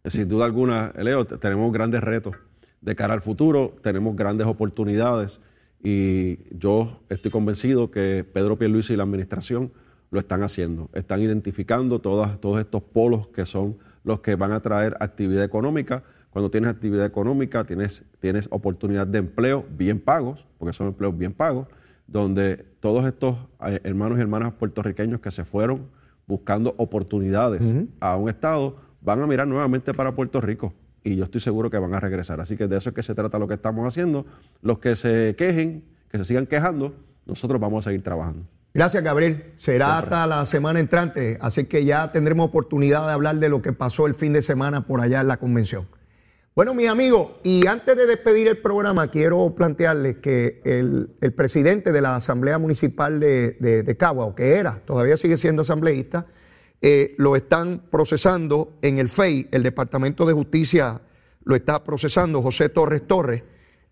[0.04, 2.36] Sin duda alguna, Leo, tenemos grandes retos
[2.82, 5.40] de cara al futuro, tenemos grandes oportunidades
[5.82, 9.72] y yo estoy convencido que Pedro Pierluisi y la administración
[10.10, 10.90] lo están haciendo.
[10.92, 16.04] Están identificando todas, todos estos polos que son los que van a traer actividad económica.
[16.28, 21.32] Cuando tienes actividad económica, tienes, tienes oportunidad de empleo bien pagos, porque son empleos bien
[21.32, 21.68] pagos,
[22.06, 23.36] donde todos estos
[23.66, 25.88] eh, hermanos y hermanas puertorriqueños que se fueron
[26.26, 27.62] buscando oportunidades
[28.00, 30.72] a un Estado, van a mirar nuevamente para Puerto Rico
[31.04, 32.40] y yo estoy seguro que van a regresar.
[32.40, 34.24] Así que de eso es que se trata lo que estamos haciendo.
[34.62, 36.94] Los que se quejen, que se sigan quejando,
[37.26, 38.46] nosotros vamos a seguir trabajando.
[38.72, 39.52] Gracias, Gabriel.
[39.56, 43.72] Será hasta la semana entrante, así que ya tendremos oportunidad de hablar de lo que
[43.72, 45.86] pasó el fin de semana por allá en la convención.
[46.56, 52.00] Bueno, mis amigos, y antes de despedir el programa, quiero plantearles que el, presidente de
[52.00, 56.26] la Asamblea Municipal de, de, Cagua, o que era, todavía sigue siendo asambleísta,
[56.80, 61.00] eh, lo están procesando en el FEI, el Departamento de Justicia
[61.42, 63.42] lo está procesando, José Torres Torres,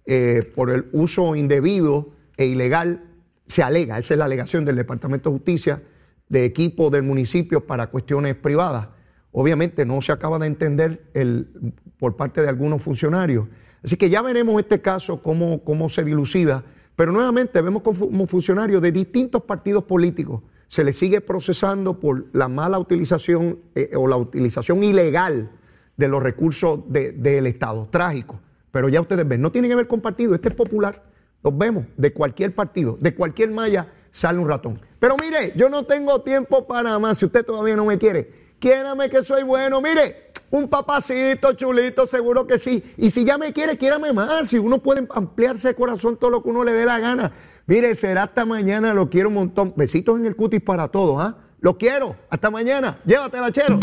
[0.06, 3.10] eh, por el uso indebido e ilegal
[3.44, 5.82] se alega, esa es la alegación del Departamento de Justicia,
[6.28, 8.86] de equipo del municipio para cuestiones privadas.
[9.33, 13.49] Obviamente no se acaba de entender el, por parte de algunos funcionarios.
[13.83, 16.64] Así que ya veremos este caso, cómo, cómo se dilucida.
[16.95, 22.49] Pero nuevamente vemos como funcionarios de distintos partidos políticos se le sigue procesando por la
[22.49, 25.51] mala utilización eh, o la utilización ilegal
[25.99, 27.89] de los recursos del Estado.
[27.91, 28.41] Trágico.
[28.70, 31.05] Pero ya ustedes ven, no tiene que ver con partido, este es popular.
[31.43, 34.80] Los vemos, de cualquier partido, de cualquier malla sale un ratón.
[34.99, 37.18] Pero mire, yo no tengo tiempo para más.
[37.18, 39.80] Si usted todavía no me quiere, quiérame que soy bueno.
[39.80, 42.94] Mire, un papacito chulito, seguro que sí.
[42.96, 44.48] Y si ya me quiere, quiérame más.
[44.48, 47.32] Si uno puede ampliarse de corazón todo lo que uno le dé la gana.
[47.66, 49.74] Mire, será hasta mañana, lo quiero un montón.
[49.76, 51.36] Besitos en el cutis para todos, ¿ah?
[51.60, 52.16] Lo quiero.
[52.30, 52.98] Hasta mañana.
[53.04, 53.78] Llévatela, chero.